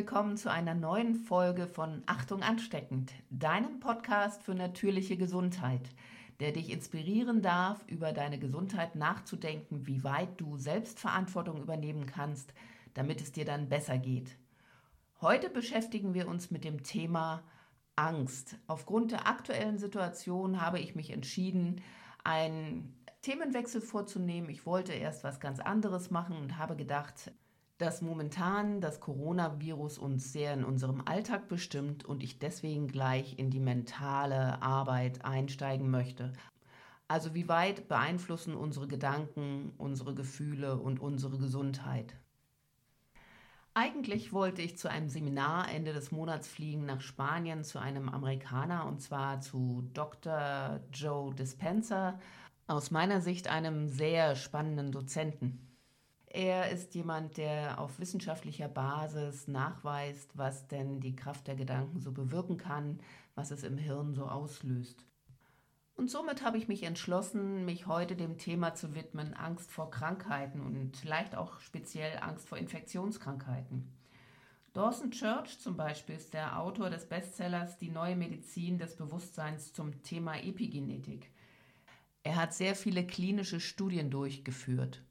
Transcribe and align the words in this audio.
Willkommen 0.00 0.38
zu 0.38 0.50
einer 0.50 0.74
neuen 0.74 1.14
Folge 1.14 1.66
von 1.66 2.02
Achtung 2.06 2.42
ansteckend, 2.42 3.12
deinem 3.28 3.80
Podcast 3.80 4.42
für 4.42 4.54
natürliche 4.54 5.18
Gesundheit, 5.18 5.90
der 6.40 6.52
dich 6.52 6.70
inspirieren 6.70 7.42
darf, 7.42 7.84
über 7.86 8.14
deine 8.14 8.38
Gesundheit 8.38 8.96
nachzudenken, 8.96 9.86
wie 9.86 10.02
weit 10.02 10.40
du 10.40 10.56
Selbstverantwortung 10.56 11.60
übernehmen 11.60 12.06
kannst, 12.06 12.54
damit 12.94 13.20
es 13.20 13.32
dir 13.32 13.44
dann 13.44 13.68
besser 13.68 13.98
geht. 13.98 14.38
Heute 15.20 15.50
beschäftigen 15.50 16.14
wir 16.14 16.28
uns 16.28 16.50
mit 16.50 16.64
dem 16.64 16.82
Thema 16.82 17.42
Angst. 17.94 18.56
Aufgrund 18.68 19.10
der 19.10 19.28
aktuellen 19.28 19.76
Situation 19.76 20.62
habe 20.62 20.80
ich 20.80 20.94
mich 20.94 21.10
entschieden, 21.10 21.82
einen 22.24 23.04
Themenwechsel 23.20 23.82
vorzunehmen. 23.82 24.48
Ich 24.48 24.64
wollte 24.64 24.94
erst 24.94 25.24
was 25.24 25.40
ganz 25.40 25.60
anderes 25.60 26.10
machen 26.10 26.38
und 26.38 26.56
habe 26.56 26.74
gedacht, 26.74 27.32
dass 27.80 28.02
momentan 28.02 28.82
das 28.82 29.00
Coronavirus 29.00 29.96
uns 29.96 30.32
sehr 30.32 30.52
in 30.52 30.64
unserem 30.64 31.02
Alltag 31.06 31.48
bestimmt 31.48 32.04
und 32.04 32.22
ich 32.22 32.38
deswegen 32.38 32.88
gleich 32.88 33.38
in 33.38 33.50
die 33.50 33.58
mentale 33.58 34.60
Arbeit 34.60 35.24
einsteigen 35.24 35.90
möchte. 35.90 36.34
Also 37.08 37.32
wie 37.34 37.48
weit 37.48 37.88
beeinflussen 37.88 38.54
unsere 38.54 38.86
Gedanken, 38.86 39.72
unsere 39.78 40.14
Gefühle 40.14 40.76
und 40.76 41.00
unsere 41.00 41.38
Gesundheit? 41.38 42.14
Eigentlich 43.72 44.34
wollte 44.34 44.60
ich 44.60 44.76
zu 44.76 44.90
einem 44.90 45.08
Seminar 45.08 45.70
Ende 45.70 45.94
des 45.94 46.10
Monats 46.10 46.48
fliegen 46.48 46.84
nach 46.84 47.00
Spanien 47.00 47.64
zu 47.64 47.78
einem 47.78 48.10
Amerikaner 48.10 48.84
und 48.84 49.00
zwar 49.00 49.40
zu 49.40 49.88
Dr. 49.94 50.80
Joe 50.92 51.34
Dispenza, 51.34 52.18
aus 52.66 52.90
meiner 52.90 53.22
Sicht 53.22 53.48
einem 53.48 53.88
sehr 53.88 54.36
spannenden 54.36 54.92
Dozenten. 54.92 55.69
Er 56.32 56.70
ist 56.70 56.94
jemand, 56.94 57.38
der 57.38 57.80
auf 57.80 57.98
wissenschaftlicher 57.98 58.68
Basis 58.68 59.48
nachweist, 59.48 60.30
was 60.38 60.68
denn 60.68 61.00
die 61.00 61.16
Kraft 61.16 61.48
der 61.48 61.56
Gedanken 61.56 61.98
so 61.98 62.12
bewirken 62.12 62.56
kann, 62.56 63.00
was 63.34 63.50
es 63.50 63.64
im 63.64 63.76
Hirn 63.76 64.14
so 64.14 64.26
auslöst. 64.26 65.04
Und 65.96 66.08
somit 66.08 66.44
habe 66.44 66.56
ich 66.56 66.68
mich 66.68 66.84
entschlossen, 66.84 67.64
mich 67.64 67.88
heute 67.88 68.14
dem 68.14 68.38
Thema 68.38 68.74
zu 68.76 68.94
widmen, 68.94 69.34
Angst 69.34 69.72
vor 69.72 69.90
Krankheiten 69.90 70.60
und 70.60 70.96
vielleicht 70.96 71.34
auch 71.34 71.60
speziell 71.60 72.16
Angst 72.20 72.48
vor 72.48 72.58
Infektionskrankheiten. 72.58 73.92
Dawson 74.72 75.10
Church 75.10 75.58
zum 75.58 75.76
Beispiel 75.76 76.14
ist 76.14 76.32
der 76.32 76.60
Autor 76.60 76.90
des 76.90 77.08
Bestsellers 77.08 77.76
Die 77.78 77.90
neue 77.90 78.14
Medizin 78.14 78.78
des 78.78 78.94
Bewusstseins 78.94 79.72
zum 79.72 80.00
Thema 80.04 80.36
Epigenetik. 80.36 81.32
Er 82.22 82.36
hat 82.36 82.54
sehr 82.54 82.76
viele 82.76 83.04
klinische 83.04 83.58
Studien 83.58 84.10
durchgeführt. 84.10 85.02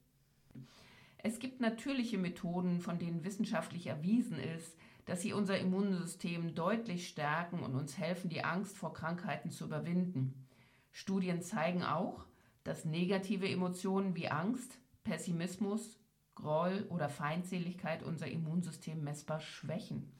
Es 1.22 1.38
gibt 1.38 1.60
natürliche 1.60 2.18
Methoden, 2.18 2.80
von 2.80 2.98
denen 2.98 3.24
wissenschaftlich 3.24 3.86
erwiesen 3.86 4.38
ist, 4.38 4.76
dass 5.04 5.22
sie 5.22 5.32
unser 5.32 5.58
Immunsystem 5.58 6.54
deutlich 6.54 7.08
stärken 7.08 7.60
und 7.60 7.74
uns 7.74 7.98
helfen, 7.98 8.30
die 8.30 8.44
Angst 8.44 8.76
vor 8.76 8.94
Krankheiten 8.94 9.50
zu 9.50 9.64
überwinden. 9.64 10.46
Studien 10.92 11.42
zeigen 11.42 11.82
auch, 11.82 12.24
dass 12.64 12.84
negative 12.84 13.48
Emotionen 13.48 14.16
wie 14.16 14.28
Angst, 14.28 14.78
Pessimismus, 15.04 15.98
Groll 16.34 16.86
oder 16.88 17.08
Feindseligkeit 17.08 18.02
unser 18.02 18.28
Immunsystem 18.28 19.02
messbar 19.02 19.40
schwächen. 19.40 20.10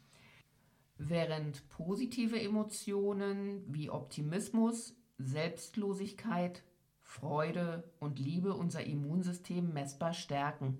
Während 0.98 1.66
positive 1.70 2.38
Emotionen 2.38 3.62
wie 3.72 3.88
Optimismus, 3.88 4.94
Selbstlosigkeit, 5.16 6.62
Freude 7.10 7.82
und 7.98 8.20
Liebe 8.20 8.54
unser 8.54 8.84
Immunsystem 8.84 9.72
messbar 9.72 10.12
stärken. 10.12 10.78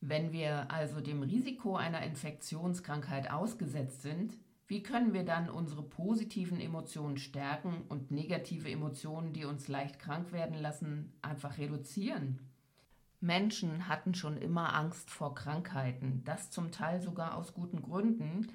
Wenn 0.00 0.32
wir 0.32 0.70
also 0.70 1.02
dem 1.02 1.22
Risiko 1.22 1.76
einer 1.76 2.02
Infektionskrankheit 2.02 3.30
ausgesetzt 3.30 4.00
sind, 4.00 4.38
wie 4.66 4.82
können 4.82 5.12
wir 5.12 5.24
dann 5.24 5.50
unsere 5.50 5.82
positiven 5.82 6.58
Emotionen 6.58 7.18
stärken 7.18 7.82
und 7.90 8.10
negative 8.10 8.70
Emotionen, 8.70 9.34
die 9.34 9.44
uns 9.44 9.68
leicht 9.68 9.98
krank 9.98 10.32
werden 10.32 10.56
lassen, 10.56 11.12
einfach 11.20 11.58
reduzieren? 11.58 12.40
Menschen 13.20 13.88
hatten 13.88 14.14
schon 14.14 14.38
immer 14.38 14.74
Angst 14.74 15.10
vor 15.10 15.34
Krankheiten, 15.34 16.22
das 16.24 16.50
zum 16.50 16.72
Teil 16.72 17.02
sogar 17.02 17.36
aus 17.36 17.52
guten 17.52 17.82
Gründen, 17.82 18.46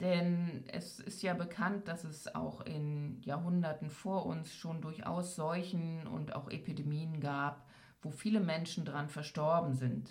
denn 0.00 0.64
es 0.72 0.98
ist 0.98 1.22
ja 1.22 1.34
bekannt, 1.34 1.86
dass 1.88 2.04
es 2.04 2.34
auch 2.34 2.62
in 2.62 3.20
Jahrhunderten 3.22 3.90
vor 3.90 4.26
uns 4.26 4.54
schon 4.54 4.80
durchaus 4.80 5.36
Seuchen 5.36 6.06
und 6.06 6.34
auch 6.34 6.50
Epidemien 6.50 7.20
gab, 7.20 7.66
wo 8.02 8.10
viele 8.10 8.40
Menschen 8.40 8.84
dran 8.84 9.08
verstorben 9.08 9.74
sind. 9.74 10.10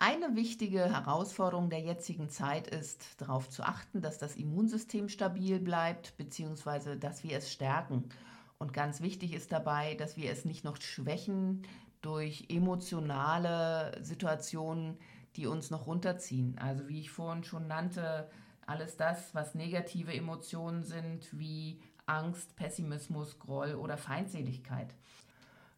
Eine 0.00 0.36
wichtige 0.36 0.84
Herausforderung 0.84 1.70
der 1.70 1.80
jetzigen 1.80 2.28
Zeit 2.28 2.68
ist, 2.68 3.20
darauf 3.20 3.50
zu 3.50 3.64
achten, 3.64 4.00
dass 4.00 4.18
das 4.18 4.36
Immunsystem 4.36 5.08
stabil 5.08 5.58
bleibt, 5.58 6.16
beziehungsweise 6.16 6.96
dass 6.96 7.24
wir 7.24 7.36
es 7.36 7.52
stärken. 7.52 8.04
Und 8.58 8.72
ganz 8.72 9.00
wichtig 9.00 9.32
ist 9.32 9.50
dabei, 9.50 9.94
dass 9.94 10.16
wir 10.16 10.30
es 10.30 10.44
nicht 10.44 10.64
noch 10.64 10.80
schwächen 10.80 11.62
durch 12.00 12.46
emotionale 12.48 13.98
Situationen, 14.00 14.96
die 15.38 15.46
uns 15.46 15.70
noch 15.70 15.86
runterziehen. 15.86 16.58
Also 16.58 16.88
wie 16.88 17.00
ich 17.00 17.10
vorhin 17.10 17.44
schon 17.44 17.68
nannte, 17.68 18.28
alles 18.66 18.96
das, 18.96 19.34
was 19.34 19.54
negative 19.54 20.12
Emotionen 20.12 20.82
sind, 20.82 21.26
wie 21.38 21.80
Angst, 22.06 22.56
Pessimismus, 22.56 23.38
Groll 23.38 23.74
oder 23.74 23.96
Feindseligkeit. 23.96 24.94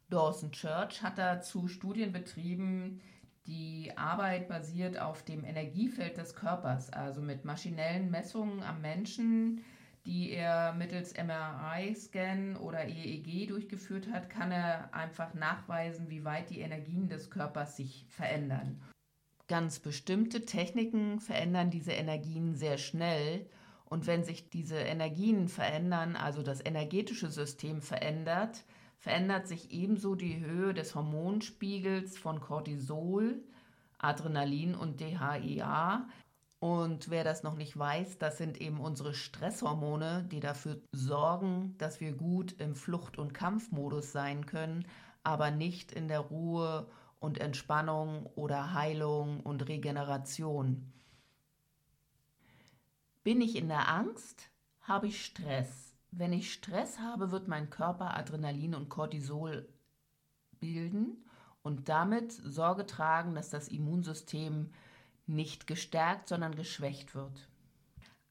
Dawson 0.09 0.50
Church 0.50 1.03
hat 1.03 1.19
dazu 1.19 1.69
Studien 1.69 2.10
betrieben, 2.10 3.00
die 3.47 3.93
Arbeit 3.97 4.49
basiert 4.49 4.99
auf 4.99 5.22
dem 5.25 5.44
Energiefeld 5.44 6.16
des 6.16 6.34
Körpers, 6.34 6.91
also 6.91 7.20
mit 7.20 7.44
maschinellen 7.44 8.10
Messungen 8.10 8.62
am 8.62 8.81
Menschen, 8.81 9.62
die 10.06 10.31
er 10.31 10.72
mittels 10.72 11.15
MRI-Scan 11.15 12.56
oder 12.56 12.87
EEG 12.87 13.49
durchgeführt 13.49 14.10
hat, 14.10 14.31
kann 14.31 14.50
er 14.50 14.94
einfach 14.94 15.34
nachweisen, 15.34 16.09
wie 16.09 16.25
weit 16.25 16.50
die 16.50 16.60
Energien 16.60 17.09
des 17.09 17.31
Körpers 17.31 17.76
sich 17.76 18.06
verändern. 18.09 18.81
Ganz 19.50 19.81
bestimmte 19.81 20.44
Techniken 20.44 21.19
verändern 21.19 21.72
diese 21.72 21.91
Energien 21.91 22.55
sehr 22.55 22.78
schnell 22.78 23.47
und 23.84 24.06
wenn 24.06 24.22
sich 24.22 24.49
diese 24.49 24.77
Energien 24.77 25.49
verändern, 25.49 26.15
also 26.15 26.44
das 26.44 26.65
energetische 26.65 27.33
System 27.33 27.83
verändert, 27.83 28.62
verändert 29.00 29.49
sich 29.49 29.72
ebenso 29.72 30.15
die 30.15 30.38
Höhe 30.38 30.72
des 30.72 30.94
Hormonspiegels 30.94 32.16
von 32.16 32.41
Cortisol, 32.41 33.43
Adrenalin 33.99 34.77
und 34.77 35.00
DHEA. 35.00 36.06
Und 36.61 37.11
wer 37.11 37.25
das 37.25 37.43
noch 37.43 37.56
nicht 37.56 37.77
weiß, 37.77 38.19
das 38.19 38.38
sind 38.38 38.61
eben 38.61 38.78
unsere 38.78 39.15
Stresshormone, 39.15 40.28
die 40.31 40.38
dafür 40.38 40.81
sorgen, 40.93 41.75
dass 41.78 42.00
wir 42.00 42.12
gut 42.12 42.53
im 42.61 42.77
Flucht- 42.77 43.19
und 43.19 43.34
Kampfmodus 43.34 44.12
sein 44.12 44.47
können, 44.47 44.87
aber 45.25 45.50
nicht 45.50 45.91
in 45.91 46.06
der 46.06 46.21
Ruhe 46.21 46.87
und 47.20 47.38
Entspannung 47.38 48.26
oder 48.34 48.72
Heilung 48.75 49.41
und 49.41 49.69
Regeneration. 49.69 50.92
Bin 53.22 53.41
ich 53.41 53.54
in 53.54 53.69
der 53.69 53.88
Angst, 53.88 54.50
habe 54.81 55.06
ich 55.06 55.25
Stress. 55.25 55.94
Wenn 56.10 56.32
ich 56.32 56.53
Stress 56.53 56.98
habe, 56.98 57.31
wird 57.31 57.47
mein 57.47 57.70
Körper 57.70 58.16
Adrenalin 58.16 58.75
und 58.75 58.88
Cortisol 58.88 59.69
bilden 60.58 61.25
und 61.62 61.88
damit 61.88 62.32
Sorge 62.32 62.86
tragen, 62.86 63.34
dass 63.34 63.50
das 63.50 63.69
Immunsystem 63.69 64.70
nicht 65.26 65.66
gestärkt, 65.66 66.28
sondern 66.28 66.55
geschwächt 66.55 67.14
wird. 67.14 67.49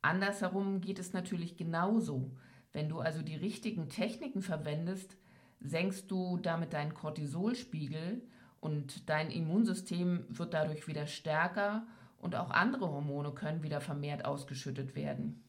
Andersherum 0.01 0.81
geht 0.81 0.99
es 0.99 1.13
natürlich 1.13 1.55
genauso. 1.55 2.31
Wenn 2.73 2.89
du 2.89 2.99
also 2.99 3.21
die 3.21 3.35
richtigen 3.35 3.89
Techniken 3.89 4.41
verwendest, 4.41 5.15
senkst 5.59 6.09
du 6.09 6.37
damit 6.37 6.73
deinen 6.73 6.93
Cortisolspiegel 6.93 8.21
und 8.61 9.09
dein 9.09 9.31
Immunsystem 9.31 10.25
wird 10.29 10.53
dadurch 10.53 10.87
wieder 10.87 11.07
stärker 11.07 11.85
und 12.19 12.35
auch 12.35 12.49
andere 12.51 12.89
Hormone 12.89 13.31
können 13.31 13.63
wieder 13.63 13.81
vermehrt 13.81 14.25
ausgeschüttet 14.25 14.95
werden. 14.95 15.43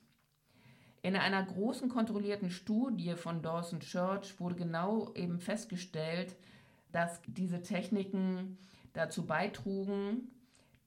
In 1.02 1.16
einer 1.16 1.42
großen 1.42 1.88
kontrollierten 1.88 2.50
Studie 2.50 3.14
von 3.14 3.42
Dawson 3.42 3.80
Church 3.80 4.38
wurde 4.38 4.56
genau 4.56 5.12
eben 5.14 5.40
festgestellt, 5.40 6.36
dass 6.92 7.20
diese 7.26 7.62
Techniken 7.62 8.58
dazu 8.92 9.24
beitrugen, 9.24 10.28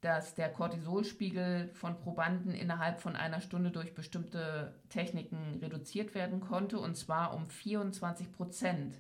dass 0.02 0.36
der 0.36 0.50
Cortisolspiegel 0.50 1.70
von 1.74 1.98
Probanden 1.98 2.54
innerhalb 2.54 3.00
von 3.00 3.16
einer 3.16 3.42
Stunde 3.42 3.72
durch 3.72 3.96
bestimmte 3.96 4.76
Techniken 4.90 5.58
reduziert 5.62 6.14
werden 6.14 6.42
konnte, 6.42 6.78
und 6.78 6.96
zwar 6.96 7.34
um 7.34 7.48
24 7.48 8.32
Prozent. 8.34 9.00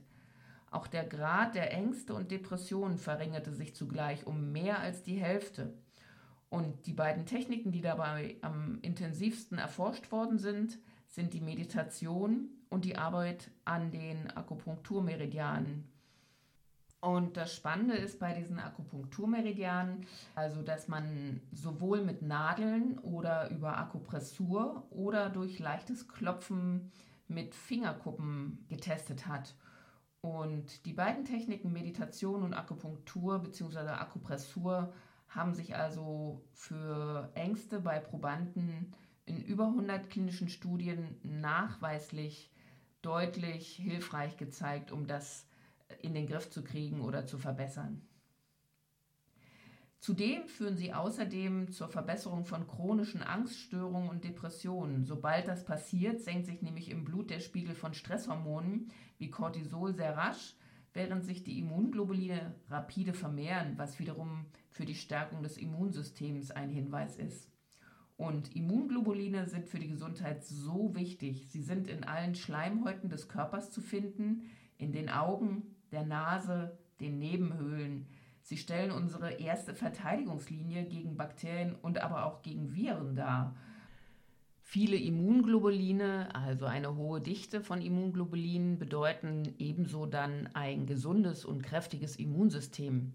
Auch 0.73 0.87
der 0.87 1.05
Grad 1.05 1.53
der 1.53 1.71
Ängste 1.71 2.15
und 2.15 2.31
Depressionen 2.31 2.97
verringerte 2.97 3.53
sich 3.53 3.75
zugleich 3.75 4.25
um 4.25 4.51
mehr 4.51 4.79
als 4.79 5.03
die 5.03 5.21
Hälfte. 5.21 5.71
Und 6.49 6.87
die 6.87 6.93
beiden 6.93 7.27
Techniken, 7.27 7.71
die 7.71 7.81
dabei 7.81 8.37
am 8.41 8.79
intensivsten 8.81 9.59
erforscht 9.59 10.11
worden 10.11 10.39
sind, 10.39 10.79
sind 11.07 11.35
die 11.35 11.41
Meditation 11.41 12.49
und 12.69 12.85
die 12.85 12.97
Arbeit 12.97 13.51
an 13.65 13.91
den 13.91 14.35
Akupunkturmeridianen. 14.35 15.87
Und 17.01 17.37
das 17.37 17.53
Spannende 17.53 17.95
ist 17.95 18.19
bei 18.19 18.33
diesen 18.33 18.59
Akupunkturmeridianen, 18.59 20.07
also 20.33 20.63
dass 20.63 20.87
man 20.87 21.39
sowohl 21.51 22.01
mit 22.01 22.23
Nadeln 22.23 22.97
oder 22.99 23.51
über 23.51 23.77
Akupressur 23.77 24.87
oder 24.89 25.29
durch 25.29 25.59
leichtes 25.59 26.07
Klopfen 26.07 26.91
mit 27.27 27.53
Fingerkuppen 27.53 28.65
getestet 28.69 29.27
hat. 29.27 29.53
Und 30.23 30.85
die 30.85 30.93
beiden 30.93 31.25
Techniken 31.25 31.73
Meditation 31.73 32.43
und 32.43 32.53
Akupunktur 32.53 33.39
bzw. 33.39 33.79
Akupressur 33.89 34.93
haben 35.27 35.53
sich 35.53 35.75
also 35.75 36.41
für 36.53 37.29
Ängste 37.33 37.81
bei 37.81 37.99
Probanden 37.99 38.95
in 39.25 39.41
über 39.41 39.65
100 39.67 40.09
klinischen 40.09 40.47
Studien 40.47 41.19
nachweislich 41.23 42.49
deutlich 43.01 43.75
hilfreich 43.75 44.37
gezeigt, 44.37 44.93
um 44.93 45.07
das 45.07 45.45
in 46.01 46.13
den 46.13 46.25
Griff 46.25 46.49
zu 46.49 46.63
kriegen 46.63 47.01
oder 47.01 47.25
zu 47.25 47.37
verbessern. 47.37 48.01
Zudem 50.03 50.49
führen 50.49 50.75
sie 50.75 50.91
außerdem 50.91 51.71
zur 51.71 51.87
Verbesserung 51.87 52.43
von 52.43 52.67
chronischen 52.67 53.23
Angststörungen 53.23 54.09
und 54.09 54.25
Depressionen. 54.25 55.05
Sobald 55.05 55.47
das 55.47 55.63
passiert, 55.63 56.19
senkt 56.19 56.45
sich 56.45 56.61
nämlich 56.61 56.89
im 56.89 57.05
Blut 57.05 57.29
der 57.29 57.39
Spiegel 57.39 57.73
von 57.73 57.93
Stresshormonen 57.93 58.91
wie 59.17 59.31
Cortisol 59.31 59.93
sehr 59.93 60.17
rasch, 60.17 60.57
während 60.91 61.23
sich 61.23 61.45
die 61.45 61.57
Immunglobuline 61.57 62.53
rapide 62.69 63.13
vermehren, 63.13 63.77
was 63.77 63.97
wiederum 63.97 64.45
für 64.71 64.83
die 64.83 64.95
Stärkung 64.95 65.41
des 65.41 65.55
Immunsystems 65.55 66.51
ein 66.51 66.69
Hinweis 66.69 67.15
ist. 67.15 67.49
Und 68.17 68.53
Immunglobuline 68.57 69.47
sind 69.47 69.69
für 69.69 69.79
die 69.79 69.87
Gesundheit 69.87 70.43
so 70.43 70.93
wichtig. 70.95 71.47
Sie 71.47 71.61
sind 71.61 71.87
in 71.87 72.03
allen 72.03 72.35
Schleimhäuten 72.35 73.09
des 73.09 73.29
Körpers 73.29 73.71
zu 73.71 73.79
finden, 73.79 74.49
in 74.77 74.91
den 74.91 75.07
Augen, 75.07 75.77
der 75.93 76.05
Nase, 76.05 76.77
den 76.99 77.19
Nebenhöhlen. 77.19 78.05
Sie 78.43 78.57
stellen 78.57 78.91
unsere 78.91 79.31
erste 79.33 79.73
Verteidigungslinie 79.73 80.83
gegen 80.85 81.17
Bakterien 81.17 81.75
und 81.81 81.99
aber 81.99 82.25
auch 82.25 82.43
gegen 82.43 82.75
Viren 82.75 83.15
dar. 83.15 83.55
Viele 84.61 84.95
Immunglobuline, 84.95 86.33
also 86.35 86.65
eine 86.65 86.95
hohe 86.95 87.21
Dichte 87.21 87.61
von 87.61 87.81
Immunglobulinen, 87.81 88.77
bedeuten 88.77 89.55
ebenso 89.57 90.05
dann 90.05 90.49
ein 90.53 90.85
gesundes 90.85 91.45
und 91.45 91.63
kräftiges 91.63 92.17
Immunsystem. 92.17 93.13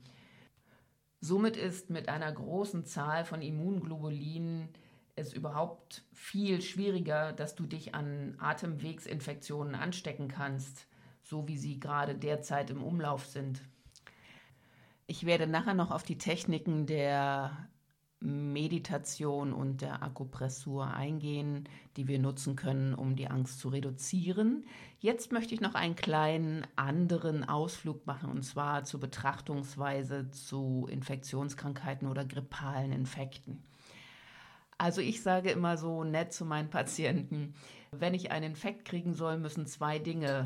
Somit 1.20 1.56
ist 1.56 1.90
mit 1.90 2.08
einer 2.08 2.32
großen 2.32 2.84
Zahl 2.84 3.24
von 3.24 3.40
Immunglobulinen 3.40 4.68
es 5.14 5.32
überhaupt 5.32 6.04
viel 6.12 6.62
schwieriger, 6.62 7.32
dass 7.32 7.54
du 7.54 7.66
dich 7.66 7.94
an 7.94 8.36
Atemwegsinfektionen 8.38 9.74
anstecken 9.74 10.28
kannst 10.28 10.88
so 11.28 11.46
wie 11.46 11.58
sie 11.58 11.78
gerade 11.78 12.14
derzeit 12.14 12.70
im 12.70 12.82
Umlauf 12.82 13.26
sind. 13.26 13.60
Ich 15.10 15.24
werde 15.24 15.46
nachher 15.46 15.72
noch 15.72 15.90
auf 15.90 16.02
die 16.02 16.18
Techniken 16.18 16.84
der 16.84 17.70
Meditation 18.20 19.54
und 19.54 19.80
der 19.80 20.02
Akupressur 20.02 20.86
eingehen, 20.88 21.66
die 21.96 22.08
wir 22.08 22.18
nutzen 22.18 22.56
können, 22.56 22.92
um 22.92 23.16
die 23.16 23.28
Angst 23.28 23.58
zu 23.58 23.70
reduzieren. 23.70 24.66
Jetzt 24.98 25.32
möchte 25.32 25.54
ich 25.54 25.62
noch 25.62 25.74
einen 25.74 25.96
kleinen 25.96 26.66
anderen 26.76 27.48
Ausflug 27.48 28.06
machen, 28.06 28.28
und 28.28 28.42
zwar 28.42 28.84
zur 28.84 29.00
Betrachtungsweise 29.00 30.30
zu 30.30 30.86
Infektionskrankheiten 30.90 32.06
oder 32.06 32.26
grippalen 32.26 32.92
Infekten. 32.92 33.64
Also 34.76 35.00
ich 35.00 35.22
sage 35.22 35.50
immer 35.50 35.78
so 35.78 36.04
nett 36.04 36.34
zu 36.34 36.44
meinen 36.44 36.68
Patienten, 36.68 37.54
wenn 37.92 38.12
ich 38.12 38.30
einen 38.30 38.50
Infekt 38.50 38.84
kriegen 38.84 39.14
soll, 39.14 39.38
müssen 39.38 39.64
zwei 39.64 39.98
Dinge 39.98 40.44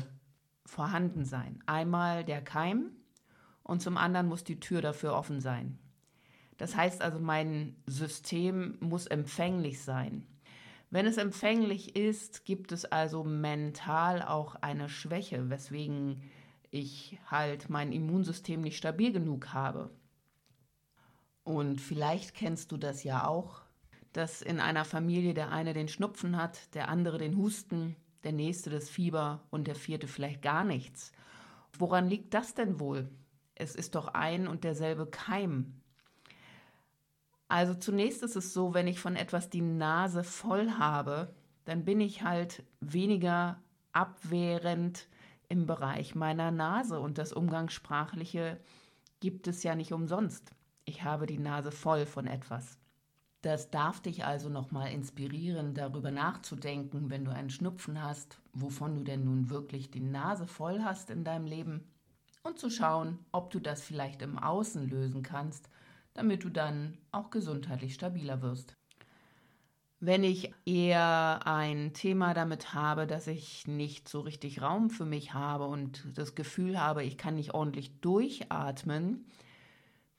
vorhanden 0.65 1.25
sein. 1.25 1.61
Einmal 1.65 2.23
der 2.23 2.41
Keim 2.41 2.91
und 3.63 3.81
zum 3.81 3.97
anderen 3.97 4.27
muss 4.27 4.43
die 4.43 4.59
Tür 4.59 4.81
dafür 4.81 5.13
offen 5.13 5.39
sein. 5.39 5.79
Das 6.57 6.75
heißt 6.75 7.01
also, 7.01 7.19
mein 7.19 7.75
System 7.87 8.77
muss 8.79 9.07
empfänglich 9.07 9.81
sein. 9.81 10.27
Wenn 10.89 11.07
es 11.07 11.17
empfänglich 11.17 11.95
ist, 11.95 12.45
gibt 12.45 12.71
es 12.71 12.85
also 12.85 13.23
mental 13.23 14.21
auch 14.21 14.55
eine 14.55 14.89
Schwäche, 14.89 15.49
weswegen 15.49 16.21
ich 16.69 17.17
halt 17.29 17.69
mein 17.69 17.91
Immunsystem 17.91 18.61
nicht 18.61 18.77
stabil 18.77 19.11
genug 19.11 19.53
habe. 19.53 19.89
Und 21.43 21.81
vielleicht 21.81 22.35
kennst 22.35 22.71
du 22.71 22.77
das 22.77 23.03
ja 23.03 23.27
auch, 23.27 23.61
dass 24.13 24.41
in 24.41 24.59
einer 24.59 24.85
Familie 24.85 25.33
der 25.33 25.51
eine 25.51 25.73
den 25.73 25.87
Schnupfen 25.87 26.37
hat, 26.37 26.73
der 26.75 26.89
andere 26.89 27.17
den 27.17 27.37
Husten, 27.37 27.95
der 28.23 28.31
nächste 28.31 28.69
das 28.69 28.89
Fieber 28.89 29.41
und 29.49 29.67
der 29.67 29.75
vierte 29.75 30.07
vielleicht 30.07 30.41
gar 30.41 30.63
nichts. 30.63 31.11
Woran 31.77 32.07
liegt 32.07 32.33
das 32.33 32.53
denn 32.53 32.79
wohl? 32.79 33.09
Es 33.55 33.75
ist 33.75 33.95
doch 33.95 34.09
ein 34.09 34.47
und 34.47 34.63
derselbe 34.63 35.05
Keim. 35.05 35.81
Also 37.47 37.75
zunächst 37.75 38.23
ist 38.23 38.35
es 38.35 38.53
so, 38.53 38.73
wenn 38.73 38.87
ich 38.87 38.99
von 38.99 39.15
etwas 39.15 39.49
die 39.49 39.61
Nase 39.61 40.23
voll 40.23 40.71
habe, 40.71 41.33
dann 41.65 41.85
bin 41.85 42.01
ich 42.01 42.23
halt 42.23 42.63
weniger 42.79 43.61
abwehrend 43.91 45.07
im 45.49 45.67
Bereich 45.67 46.15
meiner 46.15 46.51
Nase 46.51 46.99
und 46.99 47.17
das 47.17 47.31
Umgangssprachliche 47.31 48.59
gibt 49.19 49.47
es 49.47 49.61
ja 49.63 49.75
nicht 49.75 49.93
umsonst. 49.93 50.51
Ich 50.85 51.03
habe 51.03 51.27
die 51.27 51.37
Nase 51.37 51.71
voll 51.71 52.05
von 52.05 52.27
etwas. 52.27 52.79
Das 53.43 53.69
darf 53.69 54.01
dich 54.01 54.25
also 54.25 54.49
nochmal 54.49 54.91
inspirieren, 54.91 55.73
darüber 55.73 56.11
nachzudenken, 56.11 57.09
wenn 57.09 57.25
du 57.25 57.31
einen 57.31 57.49
Schnupfen 57.49 58.01
hast, 58.01 58.39
wovon 58.53 58.95
du 58.95 59.03
denn 59.03 59.25
nun 59.25 59.49
wirklich 59.49 59.91
die 59.91 59.99
Nase 59.99 60.47
voll 60.47 60.81
hast 60.81 61.09
in 61.09 61.23
deinem 61.23 61.45
Leben 61.45 61.92
und 62.43 62.59
zu 62.59 62.69
schauen, 62.69 63.19
ob 63.31 63.51
du 63.51 63.59
das 63.59 63.81
vielleicht 63.81 64.21
im 64.21 64.37
Außen 64.37 64.87
lösen 64.89 65.23
kannst, 65.23 65.69
damit 66.13 66.43
du 66.43 66.49
dann 66.49 66.97
auch 67.11 67.29
gesundheitlich 67.29 67.93
stabiler 67.93 68.41
wirst. 68.41 68.75
Wenn 70.01 70.25
ich 70.25 70.53
eher 70.65 71.47
ein 71.47 71.93
Thema 71.93 72.33
damit 72.33 72.73
habe, 72.73 73.07
dass 73.07 73.27
ich 73.27 73.65
nicht 73.67 74.09
so 74.09 74.19
richtig 74.19 74.61
Raum 74.61 74.89
für 74.89 75.05
mich 75.05 75.33
habe 75.33 75.65
und 75.65 76.05
das 76.15 76.35
Gefühl 76.35 76.77
habe, 76.77 77.05
ich 77.05 77.17
kann 77.17 77.35
nicht 77.35 77.53
ordentlich 77.53 78.01
durchatmen, 78.01 79.25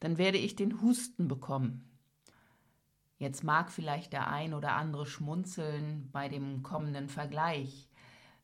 dann 0.01 0.17
werde 0.17 0.39
ich 0.39 0.57
den 0.57 0.81
Husten 0.81 1.29
bekommen. 1.29 1.91
Jetzt 3.19 3.45
mag 3.45 3.71
vielleicht 3.71 4.15
der 4.15 4.29
ein 4.31 4.55
oder 4.55 4.73
andere 4.73 5.05
schmunzeln 5.05 6.09
bei 6.11 6.31
dem 6.31 6.63
kommenden 6.63 7.11
Vergleich. 7.11 7.91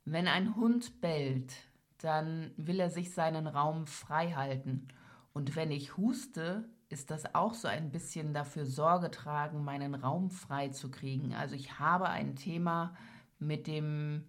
Wenn 0.05 0.28
ein 0.28 0.55
Hund 0.57 1.00
bellt, 1.00 1.55
dann 2.04 2.52
will 2.57 2.80
er 2.80 2.90
sich 2.90 3.14
seinen 3.14 3.47
Raum 3.47 3.87
frei 3.87 4.33
halten. 4.33 4.88
Und 5.33 5.57
wenn 5.57 5.71
ich 5.71 5.97
huste, 5.97 6.69
ist 6.88 7.11
das 7.11 7.35
auch 7.35 7.54
so 7.54 7.69
ein 7.69 7.92
bisschen 7.92 8.35
dafür 8.35 8.66
Sorge 8.66 9.11
tragen, 9.11 9.64
meinen 9.64 9.95
Raum 9.95 10.30
frei 10.30 10.69
zu 10.69 10.90
kriegen. 10.90 11.35
Also 11.35 11.54
ich 11.54 11.78
habe 11.78 12.09
ein 12.09 12.35
Thema 12.35 12.97
mit 13.38 13.66
dem, 13.66 14.25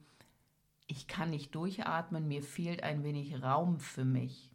ich 0.85 1.07
kann 1.07 1.31
nicht 1.31 1.55
durchatmen, 1.55 2.27
mir 2.27 2.43
fehlt 2.43 2.83
ein 2.83 3.03
wenig 3.03 3.41
Raum 3.41 3.79
für 3.79 4.05
mich. 4.05 4.51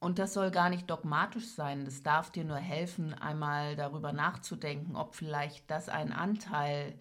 Und 0.00 0.20
das 0.20 0.34
soll 0.34 0.52
gar 0.52 0.70
nicht 0.70 0.88
dogmatisch 0.88 1.48
sein. 1.48 1.84
Das 1.84 2.04
darf 2.04 2.30
dir 2.30 2.44
nur 2.44 2.58
helfen, 2.58 3.14
einmal 3.14 3.74
darüber 3.74 4.12
nachzudenken, 4.12 4.94
ob 4.94 5.16
vielleicht 5.16 5.68
das 5.70 5.88
ein 5.88 6.12
Anteil 6.12 6.96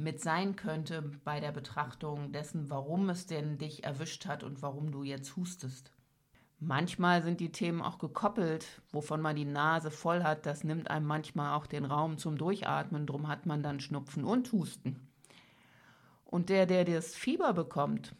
mit 0.00 0.20
sein 0.20 0.56
könnte 0.56 1.02
bei 1.24 1.40
der 1.40 1.52
Betrachtung 1.52 2.32
dessen, 2.32 2.70
warum 2.70 3.08
es 3.10 3.26
denn 3.26 3.58
dich 3.58 3.84
erwischt 3.84 4.26
hat 4.26 4.42
und 4.42 4.62
warum 4.62 4.92
du 4.92 5.02
jetzt 5.02 5.36
hustest. 5.36 5.92
Manchmal 6.58 7.22
sind 7.22 7.40
die 7.40 7.52
Themen 7.52 7.80
auch 7.80 7.98
gekoppelt, 7.98 8.82
wovon 8.92 9.20
man 9.20 9.36
die 9.36 9.46
Nase 9.46 9.90
voll 9.90 10.22
hat. 10.22 10.44
Das 10.44 10.64
nimmt 10.64 10.90
einem 10.90 11.06
manchmal 11.06 11.54
auch 11.54 11.66
den 11.66 11.84
Raum 11.84 12.18
zum 12.18 12.36
Durchatmen. 12.36 13.06
Drum 13.06 13.28
hat 13.28 13.46
man 13.46 13.62
dann 13.62 13.80
Schnupfen 13.80 14.24
und 14.24 14.52
Husten. 14.52 15.08
Und 16.24 16.48
der, 16.48 16.66
der 16.66 16.84
das 16.84 17.14
Fieber 17.14 17.54
bekommt, 17.54 18.14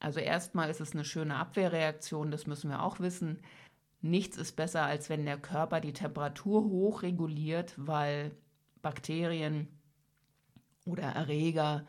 also 0.00 0.20
erstmal 0.20 0.70
ist 0.70 0.80
es 0.80 0.92
eine 0.92 1.04
schöne 1.04 1.36
Abwehrreaktion, 1.36 2.30
das 2.30 2.46
müssen 2.46 2.68
wir 2.68 2.82
auch 2.82 3.00
wissen. 3.00 3.40
Nichts 4.02 4.36
ist 4.36 4.54
besser, 4.54 4.82
als 4.82 5.08
wenn 5.08 5.24
der 5.24 5.38
Körper 5.38 5.80
die 5.80 5.94
Temperatur 5.94 6.64
hoch 6.64 7.02
reguliert, 7.02 7.74
weil 7.76 8.32
Bakterien 8.82 9.68
oder 10.84 11.04
Erreger 11.04 11.86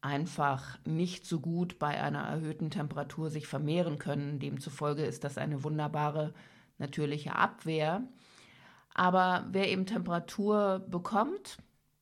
einfach 0.00 0.78
nicht 0.84 1.26
so 1.26 1.40
gut 1.40 1.78
bei 1.78 2.00
einer 2.00 2.20
erhöhten 2.20 2.70
Temperatur 2.70 3.30
sich 3.30 3.46
vermehren 3.46 3.98
können. 3.98 4.38
Demzufolge 4.38 5.02
ist 5.04 5.24
das 5.24 5.38
eine 5.38 5.64
wunderbare 5.64 6.34
natürliche 6.78 7.34
Abwehr. 7.34 8.02
Aber 8.94 9.46
wer 9.50 9.68
eben 9.68 9.86
Temperatur 9.86 10.84
bekommt, 10.88 11.58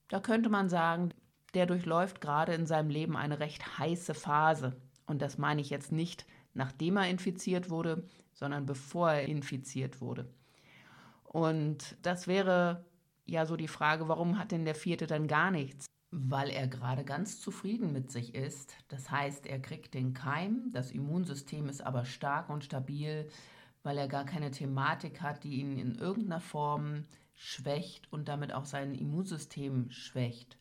da 0.09 0.21
könnte 0.21 0.49
man 0.49 0.69
sagen, 0.69 1.11
der 1.55 1.67
durchläuft 1.67 2.21
gerade 2.21 2.55
in 2.55 2.67
seinem 2.67 2.91
Leben 2.91 3.17
eine 3.17 3.41
recht 3.41 3.79
heiße 3.79 4.15
Phase. 4.15 4.77
Und 5.07 5.23
das 5.23 5.39
meine 5.39 5.61
ich 5.61 5.71
jetzt 5.71 5.93
nicht, 5.93 6.27
nachdem 6.53 6.97
er 6.97 7.09
infiziert 7.09 7.71
wurde, 7.71 8.07
sondern 8.35 8.67
bevor 8.67 9.13
er 9.13 9.29
infiziert 9.29 10.01
wurde. 10.01 10.29
Und 11.25 11.97
das 12.03 12.27
wäre 12.27 12.85
ja 13.25 13.47
so 13.47 13.57
die 13.57 13.69
Frage, 13.69 14.09
warum 14.09 14.39
hat 14.39 14.53
denn 14.53 14.65
der 14.65 14.75
vierte 14.75 15.07
dann 15.07 15.27
gar 15.27 15.51
nichts? 15.51 15.87
Weil 16.19 16.49
er 16.49 16.67
gerade 16.67 17.05
ganz 17.05 17.43
zufrieden 17.43 17.93
mit 17.93 18.11
sich 18.11 18.35
ist. 18.35 18.75
Das 18.89 19.11
heißt, 19.11 19.47
er 19.47 19.61
kriegt 19.61 19.93
den 19.93 20.15
Keim, 20.15 20.73
das 20.73 20.91
Immunsystem 20.91 21.69
ist 21.69 21.83
aber 21.83 22.07
stark 22.07 22.49
und 22.49 22.65
stabil, 22.65 23.29
weil 23.83 23.99
er 23.99 24.09
gar 24.09 24.25
keine 24.25 24.51
Thematik 24.51 25.21
hat, 25.21 25.45
die 25.45 25.61
ihn 25.61 25.79
in 25.79 25.97
irgendeiner 25.97 26.41
Form 26.41 27.05
schwächt 27.35 28.11
und 28.11 28.29
damit 28.29 28.55
auch 28.55 28.65
sein 28.65 28.95
Immunsystem 28.95 29.91
schwächt. 29.91 30.57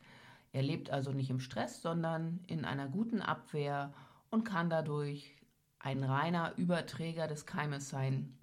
Er 0.52 0.62
lebt 0.62 0.90
also 0.90 1.14
nicht 1.14 1.30
im 1.30 1.40
Stress, 1.40 1.82
sondern 1.82 2.42
in 2.48 2.66
einer 2.66 2.90
guten 2.90 3.22
Abwehr 3.22 3.94
und 4.30 4.44
kann 4.44 4.70
dadurch 4.70 5.38
ein 5.80 6.04
reiner 6.04 6.52
Überträger 6.58 7.28
des 7.28 7.46
Keimes 7.46 7.90
sein, 7.90 8.38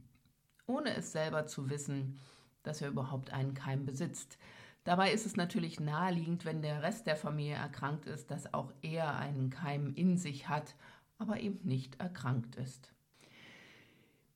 ohne 0.66 0.96
es 0.96 1.12
selber 1.12 1.46
zu 1.46 1.68
wissen, 1.68 2.18
dass 2.62 2.80
er 2.80 2.88
überhaupt 2.88 3.34
einen 3.34 3.52
Keim 3.52 3.84
besitzt. 3.84 4.38
Dabei 4.84 5.12
ist 5.12 5.26
es 5.26 5.36
natürlich 5.36 5.78
naheliegend, 5.78 6.44
wenn 6.44 6.60
der 6.60 6.82
Rest 6.82 7.06
der 7.06 7.16
Familie 7.16 7.54
erkrankt 7.54 8.06
ist, 8.06 8.30
dass 8.30 8.52
auch 8.52 8.72
er 8.82 9.16
einen 9.16 9.50
Keim 9.50 9.94
in 9.94 10.16
sich 10.16 10.48
hat, 10.48 10.74
aber 11.18 11.38
eben 11.40 11.60
nicht 11.62 12.00
erkrankt 12.00 12.56
ist. 12.56 12.92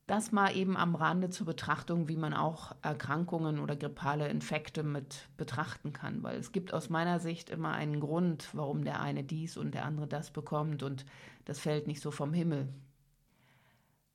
Das 0.07 0.31
mal 0.31 0.55
eben 0.55 0.77
am 0.77 0.95
Rande 0.95 1.29
zur 1.29 1.45
Betrachtung, 1.45 2.07
wie 2.07 2.15
man 2.15 2.33
auch 2.33 2.73
Erkrankungen 2.81 3.59
oder 3.59 3.75
grippale 3.75 4.29
Infekte 4.29 4.81
mit 4.81 5.27
betrachten 5.35 5.91
kann, 5.91 6.23
weil 6.23 6.37
es 6.37 6.53
gibt 6.53 6.73
aus 6.73 6.89
meiner 6.89 7.19
Sicht 7.19 7.49
immer 7.49 7.73
einen 7.73 7.99
Grund, 7.99 8.47
warum 8.53 8.85
der 8.85 9.01
eine 9.01 9.25
dies 9.25 9.57
und 9.57 9.73
der 9.73 9.83
andere 9.83 10.07
das 10.07 10.31
bekommt 10.31 10.81
und 10.81 11.05
das 11.43 11.59
fällt 11.59 11.87
nicht 11.87 12.01
so 12.01 12.09
vom 12.09 12.31
Himmel. 12.31 12.69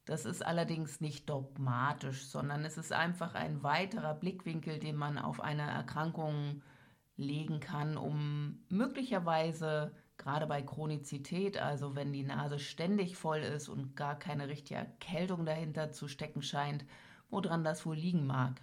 Das 0.05 0.25
ist 0.25 0.45
allerdings 0.45 1.01
nicht 1.01 1.31
dogmatisch, 1.31 2.27
sondern 2.27 2.65
es 2.65 2.77
ist 2.77 2.93
einfach 2.93 3.35
ein 3.35 3.63
weiterer 3.63 4.15
Blickwinkel, 4.15 4.79
den 4.79 4.97
man 4.97 5.17
auf 5.17 5.41
eine 5.41 5.63
Erkrankung 5.63 6.63
legen 7.17 7.61
kann, 7.61 7.97
um 7.97 8.65
möglicherweise 8.69 9.95
gerade 10.19 10.47
bei 10.47 10.63
Chronizität, 10.63 11.59
also 11.59 11.95
wenn 11.95 12.13
die 12.13 12.25
Nase 12.25 12.59
ständig 12.59 13.17
voll 13.17 13.41
ist 13.41 13.69
und 13.69 13.97
gar 13.97 14.19
keine 14.19 14.49
richtige 14.49 14.81
Erkältung 14.81 15.47
dahinter 15.47 15.93
zu 15.93 16.09
stecken 16.09 16.43
scheint, 16.43 16.85
woran 17.31 17.65
das 17.65 17.87
wohl 17.87 17.97
liegen 17.97 18.27
mag. 18.27 18.61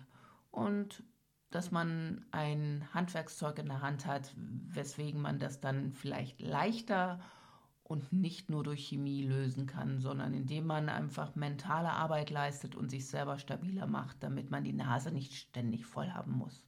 Und 0.51 1.03
dass 1.51 1.71
man 1.71 2.25
ein 2.31 2.87
Handwerkszeug 2.93 3.59
in 3.59 3.67
der 3.67 3.81
Hand 3.81 4.05
hat, 4.05 4.33
weswegen 4.35 5.21
man 5.21 5.39
das 5.39 5.59
dann 5.59 5.93
vielleicht 5.93 6.41
leichter 6.41 7.19
und 7.89 8.13
nicht 8.13 8.51
nur 8.51 8.63
durch 8.63 8.87
Chemie 8.87 9.23
lösen 9.23 9.65
kann, 9.65 9.99
sondern 9.99 10.35
indem 10.35 10.67
man 10.67 10.89
einfach 10.89 11.35
mentale 11.35 11.89
Arbeit 11.89 12.29
leistet 12.29 12.75
und 12.75 12.91
sich 12.91 13.07
selber 13.07 13.39
stabiler 13.39 13.87
macht, 13.87 14.17
damit 14.21 14.51
man 14.51 14.63
die 14.63 14.73
Nase 14.73 15.11
nicht 15.11 15.33
ständig 15.33 15.87
voll 15.87 16.11
haben 16.11 16.33
muss. 16.33 16.63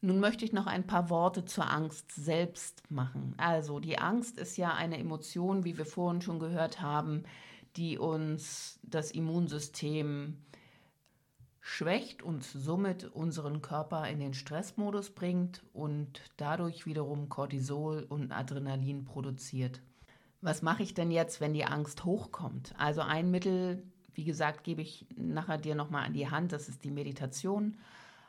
Nun 0.00 0.20
möchte 0.20 0.44
ich 0.44 0.52
noch 0.52 0.68
ein 0.68 0.86
paar 0.86 1.10
Worte 1.10 1.44
zur 1.44 1.68
Angst 1.68 2.12
selbst 2.12 2.88
machen. 2.92 3.34
Also 3.38 3.80
die 3.80 3.98
Angst 3.98 4.38
ist 4.38 4.56
ja 4.56 4.72
eine 4.72 4.98
Emotion, 4.98 5.64
wie 5.64 5.76
wir 5.76 5.84
vorhin 5.84 6.22
schon 6.22 6.38
gehört 6.38 6.80
haben, 6.80 7.24
die 7.74 7.98
uns 7.98 8.78
das 8.84 9.10
Immunsystem 9.10 10.38
schwächt 11.68 12.22
und 12.22 12.42
somit 12.42 13.04
unseren 13.04 13.60
Körper 13.60 14.08
in 14.08 14.20
den 14.20 14.32
Stressmodus 14.32 15.10
bringt 15.10 15.62
und 15.74 16.22
dadurch 16.38 16.86
wiederum 16.86 17.28
Cortisol 17.28 18.06
und 18.08 18.32
Adrenalin 18.32 19.04
produziert. 19.04 19.82
Was 20.40 20.62
mache 20.62 20.82
ich 20.82 20.94
denn 20.94 21.10
jetzt, 21.10 21.42
wenn 21.42 21.52
die 21.52 21.66
Angst 21.66 22.06
hochkommt? 22.06 22.74
Also 22.78 23.02
ein 23.02 23.30
Mittel, 23.30 23.82
wie 24.14 24.24
gesagt, 24.24 24.64
gebe 24.64 24.80
ich 24.80 25.06
nachher 25.14 25.58
dir 25.58 25.74
nochmal 25.74 26.06
an 26.06 26.14
die 26.14 26.30
Hand, 26.30 26.52
das 26.52 26.70
ist 26.70 26.84
die 26.84 26.90
Meditation. 26.90 27.76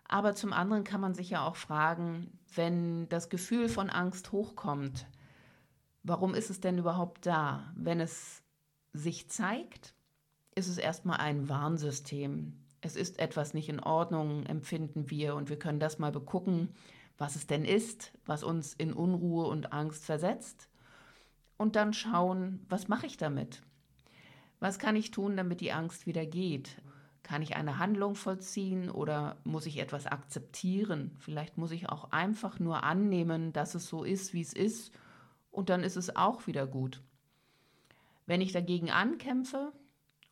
Aber 0.04 0.36
zum 0.36 0.52
anderen 0.52 0.84
kann 0.84 1.00
man 1.00 1.14
sich 1.14 1.30
ja 1.30 1.48
auch 1.48 1.56
fragen, 1.56 2.38
wenn 2.54 3.08
das 3.08 3.30
Gefühl 3.30 3.70
von 3.70 3.90
Angst 3.90 4.34
hochkommt, 4.34 5.08
warum 6.04 6.36
ist 6.36 6.50
es 6.50 6.60
denn 6.60 6.78
überhaupt 6.78 7.26
da? 7.26 7.72
Wenn 7.74 8.02
es 8.02 8.44
sich 8.92 9.30
zeigt, 9.30 9.94
ist 10.56 10.68
es 10.68 10.78
erstmal 10.78 11.20
ein 11.20 11.48
Warnsystem 11.48 12.66
es 12.82 12.96
ist 12.96 13.20
etwas 13.20 13.54
nicht 13.54 13.70
in 13.70 13.80
Ordnung, 13.80 14.46
empfinden 14.46 15.10
wir 15.10 15.36
und 15.36 15.50
wir 15.50 15.60
können 15.60 15.80
das 15.80 16.00
mal 16.00 16.12
begucken, 16.12 16.70
was 17.18 17.36
es 17.36 17.48
denn 17.48 17.66
ist, 17.66 18.14
was 18.26 18.44
uns 18.44 18.74
in 18.74 18.94
Unruhe 18.94 19.48
und 19.48 19.74
Angst 19.74 20.06
versetzt 20.06 20.70
und 21.58 21.76
dann 21.76 21.94
schauen, 21.94 22.66
was 22.70 22.88
mache 22.88 23.06
ich 23.06 23.18
damit? 23.18 23.62
Was 24.60 24.80
kann 24.80 24.96
ich 24.96 25.12
tun, 25.12 25.36
damit 25.36 25.62
die 25.62 25.74
Angst 25.74 26.08
wieder 26.08 26.26
geht? 26.26 26.82
Kann 27.22 27.42
ich 27.42 27.56
eine 27.56 27.78
Handlung 27.78 28.16
vollziehen 28.16 28.90
oder 28.90 29.38
muss 29.44 29.66
ich 29.66 29.78
etwas 29.78 30.08
akzeptieren? 30.08 31.16
Vielleicht 31.20 31.58
muss 31.58 31.72
ich 31.72 31.90
auch 31.90 32.12
einfach 32.12 32.60
nur 32.60 32.84
annehmen, 32.84 33.52
dass 33.54 33.76
es 33.76 33.88
so 33.88 34.04
ist, 34.04 34.34
wie 34.34 34.42
es 34.42 34.54
ist 34.54 34.92
und 35.52 35.70
dann 35.70 35.84
ist 35.84 35.98
es 35.98 36.16
auch 36.16 36.48
wieder 36.48 36.66
gut. 36.66 37.02
Wenn 38.26 38.42
ich 38.42 38.54
dagegen 38.54 38.90
ankämpfe 38.90 39.74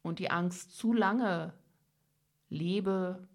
und 0.01 0.19
die 0.19 0.31
Angst 0.31 0.77
zu 0.77 0.93
lange 0.93 1.53
lebe, 2.49 3.27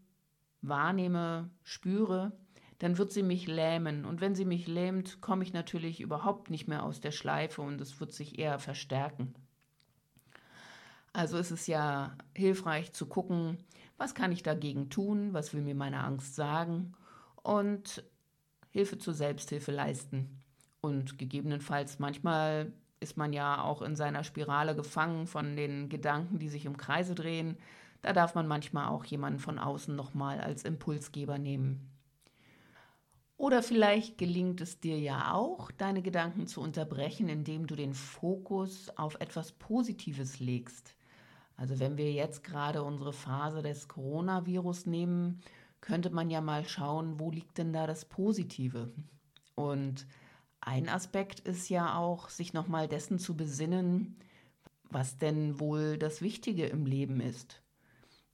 wahrnehme, 0.62 1.50
spüre, 1.62 2.33
dann 2.78 2.99
wird 2.99 3.12
sie 3.12 3.23
mich 3.23 3.47
lähmen. 3.47 4.04
Und 4.04 4.21
wenn 4.21 4.35
sie 4.35 4.45
mich 4.45 4.66
lähmt, 4.66 5.21
komme 5.21 5.45
ich 5.45 5.52
natürlich 5.52 6.00
überhaupt 6.00 6.50
nicht 6.50 6.69
mehr 6.69 6.83
aus 6.83 7.00
der 7.00 7.12
Schleife 7.12 7.62
und 7.62 7.81
es 7.81 8.00
wird 8.00 8.12
sich 8.12 8.38
eher 8.38 8.59
verstärken. 8.59 9.35
Also 11.12 11.37
ist 11.37 11.50
es 11.50 11.66
ja 11.66 12.16
hilfreich 12.35 12.92
zu 12.92 13.07
gucken, 13.07 13.59
was 13.99 14.14
kann 14.14 14.33
ich 14.33 14.42
dagegen 14.42 14.88
tun, 14.88 15.33
was 15.33 15.52
will 15.54 15.61
mir 15.61 15.75
meine 15.75 16.02
Angst 16.02 16.35
sagen 16.35 16.95
und 17.42 18.02
Hilfe 18.71 18.99
zur 18.99 19.14
Selbsthilfe 19.14 19.71
leisten. 19.71 20.40
Und 20.81 21.19
gegebenenfalls 21.19 21.99
manchmal 21.99 22.73
ist 22.99 23.16
man 23.16 23.33
ja 23.33 23.62
auch 23.62 23.83
in 23.83 23.95
seiner 23.95 24.25
Spirale 24.25 24.75
gefangen 24.75 25.26
von 25.26 25.54
den 25.57 25.88
Gedanken, 25.88 26.38
die 26.38 26.49
sich 26.49 26.64
im 26.64 26.76
Kreise 26.76 27.14
drehen. 27.14 27.59
Da 28.02 28.12
darf 28.12 28.35
man 28.35 28.49
manchmal 28.49 28.88
auch 28.88 29.04
jemanden 29.04 29.38
von 29.38 29.61
außen 29.61 29.94
nochmal 29.94 30.40
als 30.40 30.64
Impulsgeber 30.64 31.38
nehmen. 31.38 31.88
Oder 33.37 33.62
vielleicht 33.62 34.18
gelingt 34.18 34.61
es 34.61 34.80
dir 34.80 34.99
ja 34.99 35.32
auch, 35.32 35.71
deine 35.71 36.02
Gedanken 36.02 36.47
zu 36.47 36.61
unterbrechen, 36.61 37.28
indem 37.28 37.66
du 37.66 37.76
den 37.76 37.94
Fokus 37.94 38.90
auf 38.97 39.16
etwas 39.21 39.52
Positives 39.52 40.40
legst. 40.40 40.97
Also 41.56 41.78
wenn 41.78 41.97
wir 41.97 42.12
jetzt 42.12 42.44
gerade 42.44 42.82
unsere 42.82 43.12
Phase 43.12 43.62
des 43.62 43.88
Coronavirus 43.88 44.87
nehmen, 44.87 45.40
könnte 45.80 46.11
man 46.11 46.30
ja 46.30 46.40
mal 46.40 46.64
schauen, 46.64 47.18
wo 47.21 47.30
liegt 47.30 47.59
denn 47.59 47.73
da 47.73 47.87
das 47.87 48.04
Positive? 48.04 48.92
Und 49.54 50.06
ein 50.61 50.88
Aspekt 50.88 51.40
ist 51.40 51.68
ja 51.68 51.97
auch, 51.97 52.28
sich 52.28 52.52
nochmal 52.52 52.88
dessen 52.88 53.18
zu 53.18 53.37
besinnen, 53.37 54.16
was 54.88 55.18
denn 55.18 55.59
wohl 55.59 55.99
das 55.99 56.21
Wichtige 56.21 56.66
im 56.66 56.87
Leben 56.87 57.21
ist 57.21 57.62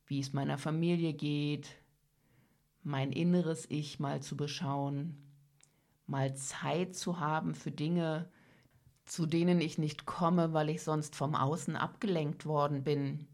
wie 0.09 0.21
es 0.21 0.33
meiner 0.33 0.59
Familie 0.59 1.13
geht, 1.13 1.69
mein 2.83 3.13
inneres 3.13 3.67
Ich 3.69 4.01
mal 4.01 4.23
zu 4.23 4.37
beschauen, 4.37 5.17
mal 6.07 6.35
Zeit 6.35 6.97
zu 6.97 7.21
haben 7.21 7.55
für 7.55 7.71
Dinge, 7.71 8.31
zu 9.05 9.27
denen 9.27 9.61
ich 9.61 9.79
nicht 9.79 10.07
komme, 10.07 10.55
weil 10.55 10.71
ich 10.71 10.83
sonst 10.83 11.15
vom 11.15 11.35
Außen 11.35 11.77
abgelenkt 11.77 12.47
worden 12.47 12.83
bin. 12.85 13.29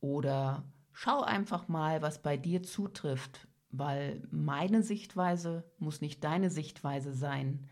Oder 0.00 0.64
schau 0.92 1.22
einfach 1.22 1.68
mal, 1.68 2.00
was 2.00 2.22
bei 2.22 2.38
dir 2.38 2.62
zutrifft, 2.62 3.46
weil 3.70 4.26
meine 4.30 4.82
Sichtweise 4.82 5.64
muss 5.78 6.00
nicht 6.00 6.24
deine 6.24 6.50
Sichtweise 6.50 7.12
sein. 7.12 7.68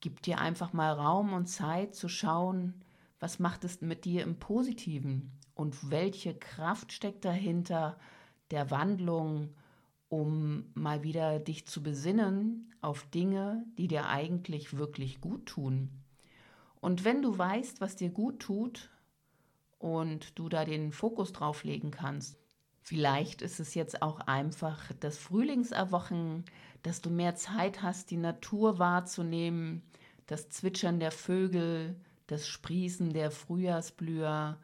Gib 0.00 0.22
dir 0.22 0.40
einfach 0.40 0.72
mal 0.72 0.92
Raum 0.92 1.32
und 1.32 1.46
Zeit 1.46 1.94
zu 1.94 2.08
schauen, 2.08 2.84
was 3.20 3.38
macht 3.38 3.62
es 3.62 3.80
mit 3.80 4.04
dir 4.04 4.24
im 4.24 4.40
Positiven 4.40 5.38
und 5.54 5.90
welche 5.90 6.34
Kraft 6.34 6.92
steckt 6.92 7.24
dahinter 7.24 7.98
der 8.50 8.70
Wandlung, 8.70 9.54
um 10.08 10.70
mal 10.74 11.02
wieder 11.02 11.38
dich 11.38 11.66
zu 11.66 11.82
besinnen 11.82 12.74
auf 12.80 13.04
Dinge, 13.10 13.64
die 13.78 13.88
dir 13.88 14.08
eigentlich 14.08 14.76
wirklich 14.76 15.20
gut 15.20 15.46
tun. 15.46 15.90
Und 16.80 17.04
wenn 17.04 17.22
du 17.22 17.36
weißt, 17.38 17.80
was 17.80 17.96
dir 17.96 18.10
gut 18.10 18.40
tut 18.40 18.90
und 19.78 20.38
du 20.38 20.48
da 20.48 20.64
den 20.64 20.92
Fokus 20.92 21.32
drauf 21.32 21.64
legen 21.64 21.90
kannst, 21.90 22.36
vielleicht 22.82 23.40
ist 23.40 23.60
es 23.60 23.74
jetzt 23.74 24.02
auch 24.02 24.20
einfach 24.20 24.92
das 25.00 25.16
Frühlingserwachen, 25.16 26.44
dass 26.82 27.00
du 27.00 27.10
mehr 27.10 27.36
Zeit 27.36 27.82
hast, 27.82 28.10
die 28.10 28.16
Natur 28.16 28.78
wahrzunehmen, 28.78 29.82
das 30.26 30.50
Zwitschern 30.50 30.98
der 30.98 31.12
Vögel, 31.12 31.96
das 32.26 32.48
Sprießen 32.48 33.12
der 33.12 33.30
Frühjahrsblüher, 33.30 34.58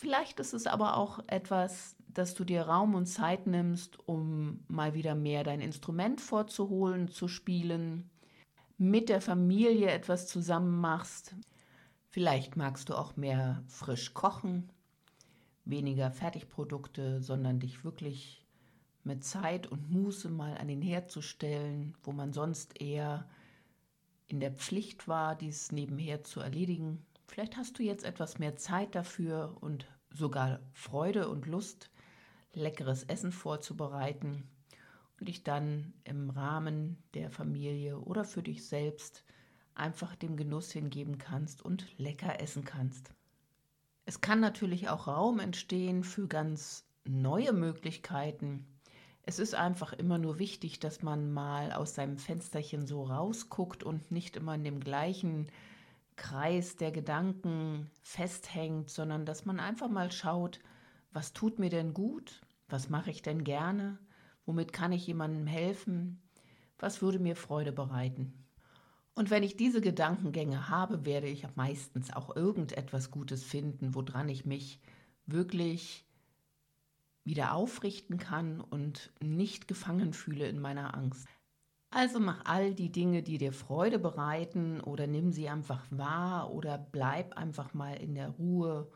Vielleicht 0.00 0.38
ist 0.38 0.54
es 0.54 0.68
aber 0.68 0.96
auch 0.96 1.18
etwas, 1.26 1.96
dass 2.06 2.34
du 2.34 2.44
dir 2.44 2.62
Raum 2.62 2.94
und 2.94 3.06
Zeit 3.06 3.48
nimmst, 3.48 3.98
um 4.06 4.60
mal 4.68 4.94
wieder 4.94 5.16
mehr 5.16 5.42
dein 5.42 5.60
Instrument 5.60 6.20
vorzuholen, 6.20 7.08
zu 7.08 7.26
spielen, 7.26 8.08
mit 8.76 9.08
der 9.08 9.20
Familie 9.20 9.90
etwas 9.90 10.28
zusammen 10.28 10.78
machst. 10.80 11.34
Vielleicht 12.10 12.54
magst 12.54 12.90
du 12.90 12.94
auch 12.94 13.16
mehr 13.16 13.64
frisch 13.66 14.14
kochen, 14.14 14.70
weniger 15.64 16.12
Fertigprodukte, 16.12 17.20
sondern 17.20 17.58
dich 17.58 17.82
wirklich 17.82 18.46
mit 19.02 19.24
Zeit 19.24 19.66
und 19.66 19.90
Muße 19.90 20.30
mal 20.30 20.56
an 20.58 20.68
den 20.68 20.80
Herd 20.80 21.10
zu 21.10 21.22
stellen, 21.22 21.96
wo 22.04 22.12
man 22.12 22.32
sonst 22.32 22.80
eher 22.80 23.28
in 24.28 24.38
der 24.38 24.52
Pflicht 24.52 25.08
war, 25.08 25.34
dies 25.34 25.72
nebenher 25.72 26.22
zu 26.22 26.38
erledigen. 26.38 27.04
Vielleicht 27.28 27.56
hast 27.56 27.78
du 27.78 27.82
jetzt 27.82 28.04
etwas 28.04 28.38
mehr 28.38 28.56
Zeit 28.56 28.94
dafür 28.94 29.56
und 29.60 29.86
sogar 30.10 30.60
Freude 30.72 31.28
und 31.28 31.46
Lust, 31.46 31.90
leckeres 32.54 33.04
Essen 33.04 33.32
vorzubereiten 33.32 34.48
und 35.20 35.28
dich 35.28 35.44
dann 35.44 35.92
im 36.04 36.30
Rahmen 36.30 37.02
der 37.14 37.30
Familie 37.30 37.98
oder 37.98 38.24
für 38.24 38.42
dich 38.42 38.66
selbst 38.66 39.24
einfach 39.74 40.16
dem 40.16 40.36
Genuss 40.36 40.72
hingeben 40.72 41.18
kannst 41.18 41.62
und 41.62 41.86
lecker 41.98 42.40
essen 42.40 42.64
kannst. 42.64 43.12
Es 44.06 44.20
kann 44.20 44.40
natürlich 44.40 44.88
auch 44.88 45.06
Raum 45.06 45.38
entstehen 45.38 46.02
für 46.02 46.26
ganz 46.26 46.88
neue 47.04 47.52
Möglichkeiten. 47.52 48.66
Es 49.22 49.38
ist 49.38 49.54
einfach 49.54 49.92
immer 49.92 50.16
nur 50.16 50.38
wichtig, 50.38 50.80
dass 50.80 51.02
man 51.02 51.30
mal 51.30 51.72
aus 51.72 51.94
seinem 51.94 52.16
Fensterchen 52.16 52.86
so 52.86 53.04
rausguckt 53.04 53.84
und 53.84 54.10
nicht 54.10 54.36
immer 54.36 54.54
in 54.54 54.64
dem 54.64 54.80
gleichen 54.80 55.48
Kreis 56.18 56.76
der 56.76 56.92
Gedanken 56.92 57.90
festhängt, 58.02 58.90
sondern 58.90 59.24
dass 59.24 59.46
man 59.46 59.58
einfach 59.58 59.88
mal 59.88 60.12
schaut, 60.12 60.60
was 61.12 61.32
tut 61.32 61.58
mir 61.58 61.70
denn 61.70 61.94
gut, 61.94 62.42
was 62.68 62.90
mache 62.90 63.10
ich 63.10 63.22
denn 63.22 63.44
gerne, 63.44 63.98
womit 64.44 64.74
kann 64.74 64.92
ich 64.92 65.06
jemandem 65.06 65.46
helfen, 65.46 66.20
was 66.78 67.00
würde 67.00 67.18
mir 67.18 67.36
Freude 67.36 67.72
bereiten. 67.72 68.44
Und 69.14 69.30
wenn 69.30 69.42
ich 69.42 69.56
diese 69.56 69.80
Gedankengänge 69.80 70.68
habe, 70.68 71.04
werde 71.06 71.26
ich 71.26 71.46
meistens 71.56 72.12
auch 72.12 72.36
irgendetwas 72.36 73.10
Gutes 73.10 73.42
finden, 73.42 73.94
woran 73.94 74.28
ich 74.28 74.44
mich 74.44 74.80
wirklich 75.26 76.04
wieder 77.24 77.52
aufrichten 77.52 78.18
kann 78.18 78.60
und 78.60 79.10
nicht 79.20 79.66
gefangen 79.66 80.12
fühle 80.12 80.48
in 80.48 80.60
meiner 80.60 80.94
Angst. 80.94 81.26
Also 81.90 82.20
mach 82.20 82.44
all 82.44 82.74
die 82.74 82.92
Dinge, 82.92 83.22
die 83.22 83.38
dir 83.38 83.52
Freude 83.52 83.98
bereiten 83.98 84.80
oder 84.80 85.06
nimm 85.06 85.32
sie 85.32 85.48
einfach 85.48 85.86
wahr 85.90 86.52
oder 86.52 86.76
bleib 86.76 87.36
einfach 87.38 87.72
mal 87.72 87.94
in 87.94 88.14
der 88.14 88.28
Ruhe 88.28 88.90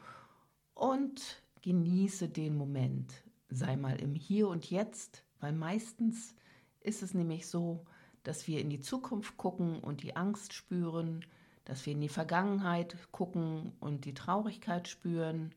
und 0.75 1.43
genieße 1.63 2.29
den 2.29 2.55
Moment. 2.55 3.25
Sei 3.49 3.77
mal 3.77 3.99
im 3.99 4.15
Hier 4.15 4.49
und 4.49 4.71
Jetzt, 4.71 5.25
weil 5.41 5.53
meistens 5.53 6.35
ist 6.81 7.03
es 7.03 7.15
nämlich 7.15 7.47
so, 7.47 7.87
dass 8.25 8.47
wir 8.47 8.61
in 8.61 8.69
die 8.69 8.81
Zukunft 8.81 9.39
gucken 9.39 9.81
und 9.81 10.03
die 10.03 10.15
Angst 10.15 10.53
spüren, 10.53 11.25
dass 11.65 11.87
wir 11.87 11.95
in 11.95 12.01
die 12.01 12.09
Vergangenheit 12.11 12.97
gucken 13.11 13.73
und 13.81 14.05
die 14.05 14.15
Traurigkeit 14.15 14.87
spüren. 14.87 15.55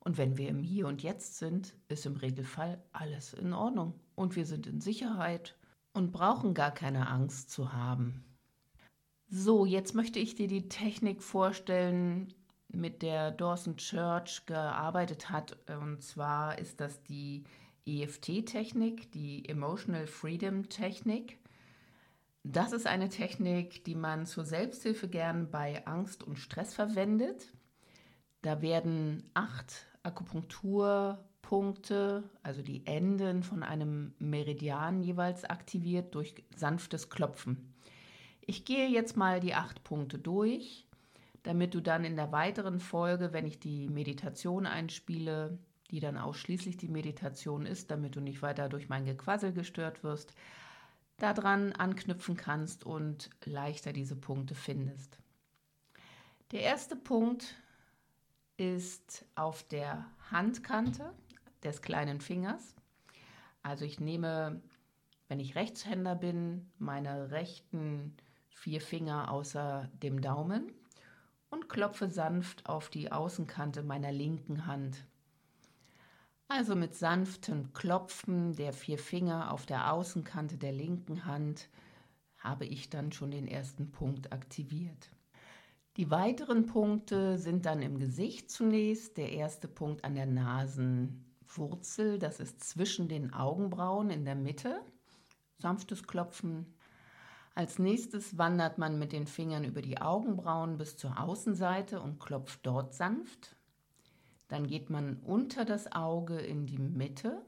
Und 0.00 0.16
wenn 0.16 0.38
wir 0.38 0.48
im 0.48 0.62
Hier 0.62 0.86
und 0.86 1.02
Jetzt 1.02 1.36
sind, 1.36 1.74
ist 1.88 2.06
im 2.06 2.16
Regelfall 2.16 2.82
alles 2.92 3.34
in 3.34 3.52
Ordnung 3.52 3.92
und 4.14 4.36
wir 4.36 4.46
sind 4.46 4.66
in 4.66 4.80
Sicherheit 4.80 5.57
und 5.92 6.12
brauchen 6.12 6.54
gar 6.54 6.72
keine 6.72 7.08
Angst 7.08 7.50
zu 7.50 7.72
haben. 7.72 8.24
So, 9.28 9.66
jetzt 9.66 9.94
möchte 9.94 10.18
ich 10.18 10.34
dir 10.34 10.48
die 10.48 10.68
Technik 10.68 11.22
vorstellen, 11.22 12.32
mit 12.68 13.02
der 13.02 13.30
Dawson 13.30 13.76
Church 13.76 14.46
gearbeitet 14.46 15.30
hat. 15.30 15.56
Und 15.68 16.02
zwar 16.02 16.58
ist 16.58 16.80
das 16.80 17.02
die 17.02 17.44
EFT-Technik, 17.86 19.10
die 19.12 19.48
Emotional 19.48 20.06
Freedom 20.06 20.68
Technik. 20.68 21.38
Das 22.44 22.72
ist 22.72 22.86
eine 22.86 23.08
Technik, 23.08 23.84
die 23.84 23.94
man 23.94 24.26
zur 24.26 24.44
Selbsthilfe 24.44 25.08
gern 25.08 25.50
bei 25.50 25.86
Angst 25.86 26.22
und 26.22 26.38
Stress 26.38 26.74
verwendet. 26.74 27.52
Da 28.42 28.62
werden 28.62 29.30
acht 29.34 29.86
Akupunkturpunkte, 31.48 32.24
also 32.42 32.62
die 32.62 32.86
Enden 32.86 33.42
von 33.42 33.62
einem 33.62 34.12
Meridian 34.18 35.02
jeweils 35.02 35.44
aktiviert 35.44 36.14
durch 36.14 36.34
sanftes 36.54 37.08
Klopfen. 37.08 37.72
Ich 38.42 38.64
gehe 38.64 38.88
jetzt 38.88 39.16
mal 39.16 39.40
die 39.40 39.54
acht 39.54 39.82
Punkte 39.82 40.18
durch, 40.18 40.86
damit 41.42 41.74
du 41.74 41.80
dann 41.80 42.04
in 42.04 42.16
der 42.16 42.32
weiteren 42.32 42.80
Folge, 42.80 43.32
wenn 43.32 43.46
ich 43.46 43.58
die 43.58 43.88
Meditation 43.88 44.66
einspiele, 44.66 45.58
die 45.90 46.00
dann 46.00 46.18
ausschließlich 46.18 46.76
die 46.76 46.88
Meditation 46.88 47.64
ist, 47.64 47.90
damit 47.90 48.16
du 48.16 48.20
nicht 48.20 48.42
weiter 48.42 48.68
durch 48.68 48.90
mein 48.90 49.06
Gequassel 49.06 49.52
gestört 49.52 50.04
wirst, 50.04 50.34
daran 51.16 51.72
anknüpfen 51.72 52.36
kannst 52.36 52.84
und 52.84 53.30
leichter 53.44 53.94
diese 53.94 54.16
Punkte 54.16 54.54
findest. 54.54 55.18
Der 56.52 56.60
erste 56.60 56.94
Punkt 56.94 57.54
ist 58.58 59.24
auf 59.34 59.62
der 59.62 60.06
Handkante 60.30 61.12
des 61.64 61.82
kleinen 61.82 62.20
Fingers. 62.20 62.74
Also 63.62 63.84
ich 63.84 64.00
nehme, 64.00 64.62
wenn 65.28 65.40
ich 65.40 65.54
Rechtshänder 65.54 66.14
bin, 66.14 66.70
meine 66.78 67.30
rechten 67.30 68.16
vier 68.50 68.80
Finger 68.80 69.30
außer 69.30 69.88
dem 70.02 70.20
Daumen 70.20 70.72
und 71.50 71.68
klopfe 71.68 72.08
sanft 72.08 72.66
auf 72.66 72.88
die 72.88 73.12
Außenkante 73.12 73.82
meiner 73.82 74.12
linken 74.12 74.66
Hand. 74.66 75.06
Also 76.48 76.74
mit 76.74 76.94
sanftem 76.94 77.72
Klopfen 77.74 78.56
der 78.56 78.72
vier 78.72 78.98
Finger 78.98 79.52
auf 79.52 79.66
der 79.66 79.92
Außenkante 79.92 80.56
der 80.56 80.72
linken 80.72 81.26
Hand 81.26 81.68
habe 82.38 82.64
ich 82.64 82.88
dann 82.88 83.12
schon 83.12 83.30
den 83.30 83.46
ersten 83.46 83.90
Punkt 83.90 84.32
aktiviert. 84.32 85.10
Die 85.98 86.10
weiteren 86.10 86.66
Punkte 86.66 87.38
sind 87.38 87.66
dann 87.66 87.82
im 87.82 87.98
Gesicht 87.98 88.50
zunächst. 88.50 89.16
Der 89.16 89.32
erste 89.32 89.68
Punkt 89.68 90.04
an 90.04 90.14
der 90.14 90.26
Nasenwurzel, 91.48 92.18
das 92.18 92.40
ist 92.40 92.62
zwischen 92.62 93.08
den 93.08 93.32
Augenbrauen 93.32 94.10
in 94.10 94.24
der 94.24 94.34
Mitte. 94.34 94.80
Sanftes 95.58 96.06
Klopfen. 96.06 96.74
Als 97.54 97.78
nächstes 97.78 98.38
wandert 98.38 98.78
man 98.78 98.98
mit 98.98 99.12
den 99.12 99.26
Fingern 99.26 99.64
über 99.64 99.82
die 99.82 100.00
Augenbrauen 100.00 100.76
bis 100.76 100.96
zur 100.96 101.18
Außenseite 101.18 102.00
und 102.00 102.20
klopft 102.20 102.60
dort 102.64 102.94
sanft. 102.94 103.56
Dann 104.48 104.66
geht 104.66 104.90
man 104.90 105.16
unter 105.24 105.64
das 105.64 105.90
Auge 105.90 106.38
in 106.38 106.66
die 106.66 106.78
Mitte 106.78 107.42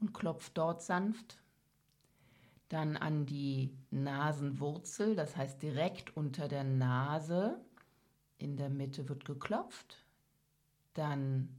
und 0.00 0.14
klopft 0.14 0.56
dort 0.56 0.82
sanft. 0.82 1.42
Dann 2.68 2.96
an 2.96 3.26
die 3.26 3.76
Nasenwurzel, 3.90 5.14
das 5.14 5.36
heißt 5.36 5.60
direkt 5.62 6.16
unter 6.16 6.48
der 6.48 6.64
Nase. 6.64 7.60
In 8.38 8.56
der 8.56 8.70
Mitte 8.70 9.08
wird 9.08 9.24
geklopft. 9.24 10.06
Dann 10.94 11.57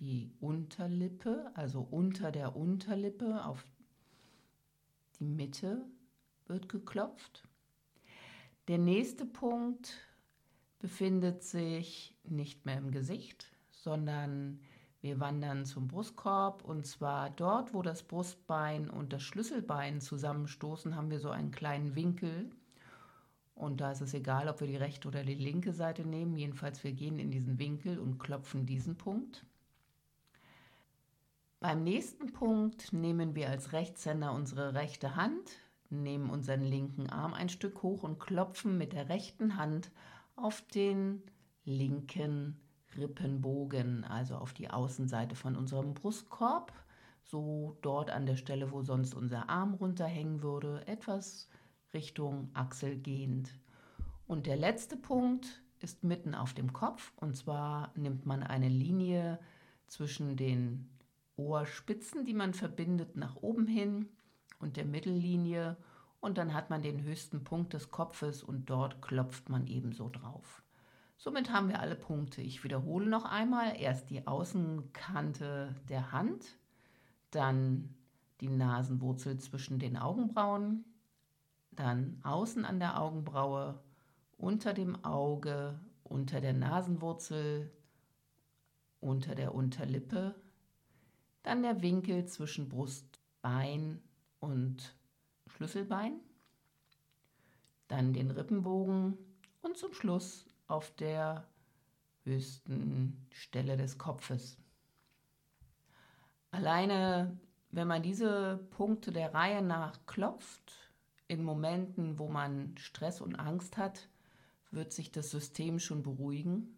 die 0.00 0.32
Unterlippe, 0.40 1.50
also 1.54 1.86
unter 1.90 2.32
der 2.32 2.56
Unterlippe 2.56 3.44
auf 3.44 3.64
die 5.18 5.26
Mitte 5.26 5.84
wird 6.46 6.68
geklopft. 6.68 7.46
Der 8.68 8.78
nächste 8.78 9.26
Punkt 9.26 9.98
befindet 10.78 11.42
sich 11.42 12.16
nicht 12.24 12.64
mehr 12.64 12.78
im 12.78 12.90
Gesicht, 12.90 13.52
sondern 13.70 14.60
wir 15.02 15.20
wandern 15.20 15.64
zum 15.64 15.88
Brustkorb 15.88 16.64
und 16.64 16.86
zwar 16.86 17.30
dort, 17.30 17.74
wo 17.74 17.82
das 17.82 18.02
Brustbein 18.02 18.88
und 18.88 19.12
das 19.12 19.22
Schlüsselbein 19.22 20.00
zusammenstoßen, 20.00 20.96
haben 20.96 21.10
wir 21.10 21.20
so 21.20 21.30
einen 21.30 21.50
kleinen 21.50 21.94
Winkel. 21.94 22.50
Und 23.54 23.82
da 23.82 23.92
ist 23.92 24.00
es 24.00 24.14
egal, 24.14 24.48
ob 24.48 24.60
wir 24.60 24.66
die 24.66 24.76
rechte 24.76 25.08
oder 25.08 25.22
die 25.22 25.34
linke 25.34 25.74
Seite 25.74 26.06
nehmen. 26.06 26.36
Jedenfalls, 26.36 26.82
wir 26.82 26.92
gehen 26.92 27.18
in 27.18 27.30
diesen 27.30 27.58
Winkel 27.58 27.98
und 27.98 28.18
klopfen 28.18 28.64
diesen 28.64 28.96
Punkt. 28.96 29.44
Beim 31.60 31.84
nächsten 31.84 32.32
Punkt 32.32 32.94
nehmen 32.94 33.34
wir 33.34 33.50
als 33.50 33.74
Rechtshänder 33.74 34.32
unsere 34.32 34.72
rechte 34.72 35.14
Hand, 35.14 35.50
nehmen 35.90 36.30
unseren 36.30 36.62
linken 36.62 37.10
Arm 37.10 37.34
ein 37.34 37.50
Stück 37.50 37.82
hoch 37.82 38.02
und 38.02 38.18
klopfen 38.18 38.78
mit 38.78 38.94
der 38.94 39.10
rechten 39.10 39.58
Hand 39.58 39.90
auf 40.36 40.62
den 40.62 41.22
linken 41.66 42.58
Rippenbogen, 42.96 44.04
also 44.04 44.36
auf 44.36 44.54
die 44.54 44.70
Außenseite 44.70 45.36
von 45.36 45.54
unserem 45.54 45.92
Brustkorb, 45.92 46.72
so 47.24 47.76
dort 47.82 48.08
an 48.08 48.24
der 48.24 48.36
Stelle, 48.36 48.72
wo 48.72 48.80
sonst 48.80 49.12
unser 49.12 49.50
Arm 49.50 49.74
runterhängen 49.74 50.42
würde, 50.42 50.86
etwas 50.86 51.50
Richtung 51.92 52.48
Achsel 52.54 52.96
gehend. 52.96 53.54
Und 54.26 54.46
der 54.46 54.56
letzte 54.56 54.96
Punkt 54.96 55.60
ist 55.80 56.04
mitten 56.04 56.34
auf 56.34 56.54
dem 56.54 56.72
Kopf, 56.72 57.12
und 57.16 57.36
zwar 57.36 57.92
nimmt 57.96 58.24
man 58.24 58.42
eine 58.42 58.70
Linie 58.70 59.38
zwischen 59.88 60.38
den 60.38 60.88
Ohrspitzen, 61.40 62.24
die 62.24 62.34
man 62.34 62.52
verbindet, 62.52 63.16
nach 63.16 63.36
oben 63.36 63.66
hin 63.66 64.08
und 64.58 64.76
der 64.76 64.84
Mittellinie 64.84 65.76
und 66.20 66.36
dann 66.36 66.52
hat 66.52 66.68
man 66.68 66.82
den 66.82 67.02
höchsten 67.02 67.44
Punkt 67.44 67.72
des 67.72 67.90
Kopfes 67.90 68.42
und 68.42 68.68
dort 68.68 69.00
klopft 69.00 69.48
man 69.48 69.66
ebenso 69.66 70.10
drauf. 70.10 70.62
Somit 71.16 71.50
haben 71.50 71.68
wir 71.68 71.80
alle 71.80 71.96
Punkte. 71.96 72.42
Ich 72.42 72.62
wiederhole 72.62 73.06
noch 73.06 73.24
einmal. 73.24 73.78
Erst 73.78 74.10
die 74.10 74.26
Außenkante 74.26 75.74
der 75.88 76.12
Hand, 76.12 76.58
dann 77.30 77.94
die 78.40 78.48
Nasenwurzel 78.48 79.38
zwischen 79.38 79.78
den 79.78 79.96
Augenbrauen, 79.96 80.84
dann 81.72 82.20
außen 82.22 82.64
an 82.64 82.80
der 82.80 83.00
Augenbraue, 83.00 83.80
unter 84.36 84.72
dem 84.72 85.04
Auge, 85.04 85.78
unter 86.04 86.40
der 86.40 86.54
Nasenwurzel, 86.54 87.70
unter 89.00 89.34
der 89.34 89.54
Unterlippe, 89.54 90.34
dann 91.42 91.62
der 91.62 91.82
Winkel 91.82 92.26
zwischen 92.26 92.68
Brustbein 92.68 94.00
und 94.40 94.94
Schlüsselbein, 95.46 96.20
dann 97.88 98.12
den 98.12 98.30
Rippenbogen 98.30 99.16
und 99.62 99.76
zum 99.76 99.92
Schluss 99.92 100.46
auf 100.66 100.94
der 100.96 101.46
höchsten 102.24 103.26
Stelle 103.32 103.76
des 103.76 103.98
Kopfes. 103.98 104.56
Alleine, 106.50 107.38
wenn 107.70 107.88
man 107.88 108.02
diese 108.02 108.58
Punkte 108.70 109.12
der 109.12 109.34
Reihe 109.34 109.62
nach 109.62 110.06
klopft, 110.06 110.90
in 111.28 111.44
Momenten, 111.44 112.18
wo 112.18 112.28
man 112.28 112.76
Stress 112.76 113.20
und 113.20 113.36
Angst 113.36 113.76
hat, 113.76 114.08
wird 114.72 114.92
sich 114.92 115.12
das 115.12 115.30
System 115.30 115.78
schon 115.78 116.02
beruhigen. 116.02 116.76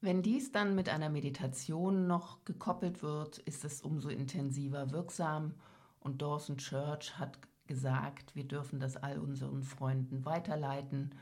Wenn 0.00 0.22
dies 0.22 0.52
dann 0.52 0.74
mit 0.74 0.88
einer 0.88 1.08
Meditation 1.08 2.06
noch 2.06 2.44
gekoppelt 2.44 3.02
wird, 3.02 3.38
ist 3.38 3.64
es 3.64 3.80
umso 3.80 4.08
intensiver 4.08 4.90
wirksam 4.90 5.54
und 6.00 6.22
Dawson 6.22 6.58
Church 6.58 7.18
hat 7.18 7.38
gesagt, 7.66 8.36
wir 8.36 8.44
dürfen 8.44 8.78
das 8.78 8.96
all 8.96 9.18
unseren 9.18 9.62
Freunden 9.62 10.24
weiterleiten 10.24 11.14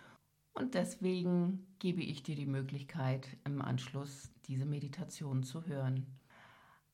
und 0.55 0.75
deswegen 0.75 1.67
gebe 1.81 2.03
ich 2.03 2.23
dir 2.23 2.37
die 2.37 2.47
Möglichkeit, 2.47 3.37
im 3.45 3.61
Anschluss 3.61 4.31
diese 4.47 4.67
Meditation 4.67 5.43
zu 5.43 5.67
hören. 5.67 6.07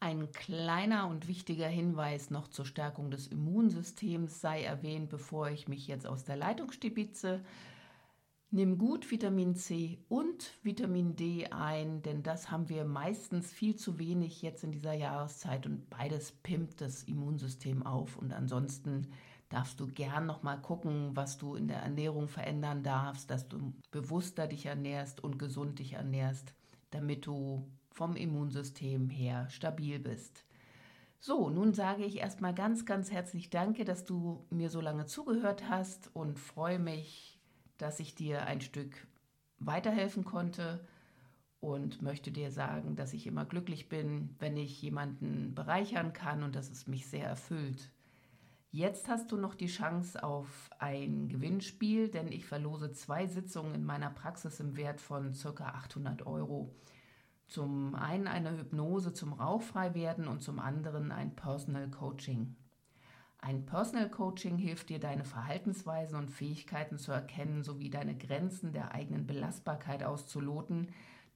Ein 0.01 0.33
kleiner 0.33 1.09
und 1.09 1.29
wichtiger 1.29 1.69
Hinweis 1.69 2.31
noch 2.31 2.49
zur 2.49 2.64
Stärkung 2.64 3.11
des 3.11 3.27
Immunsystems 3.27 4.40
sei 4.40 4.62
erwähnt, 4.62 5.11
bevor 5.11 5.51
ich 5.51 5.69
mich 5.69 5.87
jetzt 5.87 6.07
aus 6.07 6.25
der 6.25 6.37
Leitung 6.37 6.73
stibitze. 6.73 7.45
Nimm 8.53 8.79
gut 8.79 9.09
Vitamin 9.13 9.55
C 9.55 10.01
und 10.09 10.59
Vitamin 10.65 11.15
D 11.15 11.47
ein, 11.53 12.03
denn 12.03 12.25
das 12.25 12.51
haben 12.51 12.69
wir 12.69 12.85
meistens 12.85 13.53
viel 13.53 13.77
zu 13.77 14.01
wenig 14.01 14.43
jetzt 14.43 14.65
in 14.65 14.73
dieser 14.73 14.93
Jahreszeit 14.93 15.67
und 15.67 15.89
beides 15.89 16.33
pimmt 16.33 16.81
das 16.81 17.05
Immunsystem 17.05 17.87
auf. 17.87 18.17
Und 18.17 18.33
ansonsten 18.33 19.07
darfst 19.51 19.79
du 19.79 19.87
gern 19.87 20.27
noch 20.27 20.43
mal 20.43 20.57
gucken, 20.57 21.15
was 21.15 21.39
du 21.39 21.55
in 21.55 21.69
der 21.69 21.77
Ernährung 21.77 22.27
verändern 22.27 22.83
darfst, 22.83 23.31
dass 23.31 23.47
du 23.47 23.73
bewusster 23.93 24.49
dich 24.49 24.67
ernährst 24.67 25.23
und 25.23 25.39
gesund 25.39 25.79
dich 25.79 25.93
ernährst, 25.93 26.53
damit 26.91 27.27
du 27.27 27.69
vom 27.93 28.17
Immunsystem 28.17 29.11
her 29.11 29.49
stabil 29.51 30.01
bist. 30.01 30.45
So, 31.21 31.51
nun 31.51 31.73
sage 31.73 32.05
ich 32.05 32.17
erstmal 32.19 32.55
ganz, 32.55 32.85
ganz 32.85 33.13
herzlich 33.13 33.49
Danke, 33.49 33.85
dass 33.85 34.05
du 34.05 34.45
mir 34.51 34.71
so 34.71 34.81
lange 34.81 35.07
zugehört 35.07 35.69
hast 35.69 36.11
und 36.17 36.41
freue 36.41 36.81
mich, 36.81 37.39
dass 37.81 38.01
ich 38.01 38.14
dir 38.14 38.47
ein 38.47 38.61
Stück 38.61 39.07
weiterhelfen 39.59 40.25
konnte 40.25 40.87
und 41.61 42.01
möchte 42.03 42.33
dir 42.33 42.51
sagen, 42.51 42.97
dass 42.97 43.12
ich 43.12 43.27
immer 43.27 43.45
glücklich 43.45 43.88
bin, 43.88 44.35
wenn 44.38 44.57
ich 44.57 44.81
jemanden 44.81 45.55
bereichern 45.55 46.12
kann 46.12 46.43
und 46.43 46.57
dass 46.57 46.71
es 46.71 46.87
mich 46.87 47.07
sehr 47.07 47.27
erfüllt. 47.27 47.90
Jetzt 48.73 49.09
hast 49.09 49.33
du 49.33 49.37
noch 49.37 49.55
die 49.55 49.66
Chance 49.66 50.23
auf 50.23 50.71
ein 50.79 51.29
Gewinnspiel, 51.29 52.09
denn 52.09 52.31
ich 52.31 52.47
verlose 52.47 52.93
zwei 52.93 53.27
Sitzungen 53.27 53.75
in 53.75 53.85
meiner 53.85 54.11
Praxis 54.11 54.61
im 54.61 54.77
Wert 54.77 55.01
von 55.01 55.33
ca. 55.33 55.64
800 55.64 56.25
Euro. 56.25 56.75
Zum 57.49 57.97
einen 57.97 58.29
eine 58.29 58.57
Hypnose 58.57 59.12
zum 59.12 59.33
Rauchfreiwerden 59.33 60.29
und 60.29 60.40
zum 60.40 60.61
anderen 60.61 61.11
ein 61.11 61.35
Personal 61.35 61.90
Coaching. 61.90 62.55
Ein 63.40 63.64
Personal 63.64 64.11
Coaching 64.11 64.59
hilft 64.59 64.90
dir, 64.90 65.00
deine 65.00 65.24
Verhaltensweisen 65.24 66.18
und 66.18 66.31
Fähigkeiten 66.31 66.98
zu 66.98 67.12
erkennen 67.12 67.62
sowie 67.62 67.90
deine 67.90 68.16
Grenzen 68.16 68.72
der 68.72 68.92
eigenen 68.92 69.26
Belastbarkeit 69.26 70.03
auszuloten, 70.05 70.88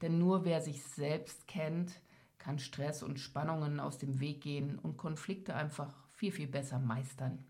denn 0.02 0.18
nur 0.18 0.44
wer 0.44 0.60
sich 0.60 0.82
selbst 0.82 1.48
kennt, 1.48 2.00
kann 2.38 2.58
Stress 2.58 3.02
und 3.02 3.18
Spannungen 3.18 3.80
aus 3.80 3.96
dem 3.96 4.20
Weg 4.20 4.42
gehen 4.42 4.78
und 4.78 4.98
Konflikte 4.98 5.54
einfach 5.54 5.94
viel, 6.12 6.32
viel 6.32 6.48
besser 6.48 6.78
meistern. 6.78 7.44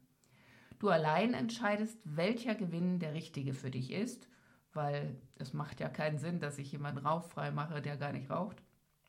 Du 0.79 0.89
allein 0.89 1.35
entscheidest, 1.35 1.99
welcher 2.05 2.55
Gewinn 2.55 3.01
der 3.01 3.15
richtige 3.15 3.55
für 3.55 3.71
dich 3.71 3.91
ist 3.91 4.29
weil 4.75 5.17
es 5.37 5.53
macht 5.53 5.81
ja 5.81 5.89
keinen 5.89 6.19
Sinn, 6.19 6.41
dass 6.41 6.59
ich 6.59 6.73
jemanden 6.73 7.07
rauchfrei 7.07 7.51
mache, 7.51 7.81
der 7.81 7.97
gar 7.97 8.13
nicht 8.13 8.31
raucht. 8.31 8.63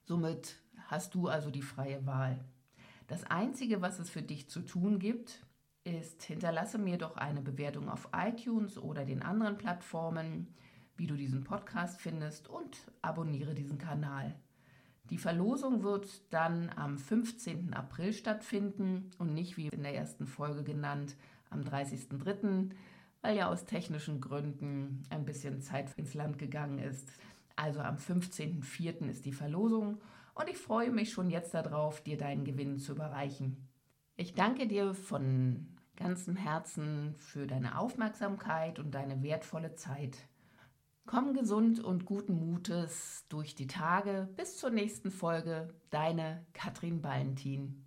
Somit 0.04 0.56
hast 0.88 1.16
du 1.16 1.28
also 1.28 1.50
die 1.50 1.62
freie 1.62 2.06
Wahl. 2.06 2.44
Das 3.08 3.24
Einzige, 3.24 3.82
was 3.82 4.00
es 4.00 4.10
für 4.10 4.22
dich 4.22 4.50
zu 4.50 4.62
tun 4.62 5.00
gibt, 5.00 5.46
ist, 5.84 6.24
hinterlasse 6.24 6.78
mir 6.78 6.98
doch 6.98 7.18
eine 7.18 7.42
Bewertung 7.42 7.90
auf 7.90 8.10
iTunes 8.16 8.78
oder 8.78 9.06
den 9.06 9.22
anderen 9.22 9.58
Plattformen, 9.58 10.48
wie 10.98 11.08
du 11.08 11.16
diesen 11.16 11.44
Podcast 11.44 12.00
findest 12.02 12.48
und 12.48 12.78
abonniere 13.02 13.54
diesen 13.54 13.78
Kanal. 13.78 14.34
Die 15.12 15.20
Verlosung 15.20 15.84
wird 15.84 16.34
dann 16.34 16.72
am 16.76 16.98
15. 16.98 17.74
April 17.76 18.12
stattfinden 18.14 19.12
und 19.20 19.36
nicht 19.36 19.56
wie 19.58 19.68
in 19.68 19.84
der 19.84 19.94
ersten 19.94 20.26
Folge 20.26 20.64
genannt 20.64 21.16
am 21.52 21.62
30.03 21.62 22.72
weil 23.26 23.38
ja 23.38 23.50
aus 23.50 23.66
technischen 23.66 24.22
Gründen 24.22 25.02
ein 25.10 25.26
bisschen 25.26 25.60
Zeit 25.60 25.92
ins 25.98 26.14
Land 26.14 26.38
gegangen 26.38 26.78
ist. 26.78 27.10
Also 27.56 27.80
am 27.80 27.96
15.04. 27.96 29.10
ist 29.10 29.26
die 29.26 29.34
Verlosung 29.34 29.98
und 30.36 30.50
ich 30.50 30.58
freue 30.58 30.92
mich 30.92 31.12
schon 31.12 31.30
jetzt 31.30 31.54
darauf, 31.54 32.02
dir 32.02 32.18
deinen 32.18 32.44
Gewinn 32.44 32.78
zu 32.78 32.92
überreichen. 32.92 33.68
Ich 34.18 34.34
danke 34.34 34.68
dir 34.68 34.94
von 34.94 35.68
ganzem 35.96 36.36
Herzen 36.36 37.16
für 37.18 37.48
deine 37.48 37.80
Aufmerksamkeit 37.80 38.80
und 38.80 38.92
deine 38.92 39.24
wertvolle 39.24 39.76
Zeit. 39.76 40.18
Komm 41.06 41.34
gesund 41.34 41.84
und 41.84 42.06
guten 42.06 42.34
Mutes 42.34 43.26
durch 43.30 43.56
die 43.56 43.68
Tage. 43.68 44.28
Bis 44.36 44.58
zur 44.58 44.72
nächsten 44.72 45.12
Folge. 45.12 45.74
Deine 45.90 46.46
Katrin 46.54 47.02
Ballentin. 47.02 47.86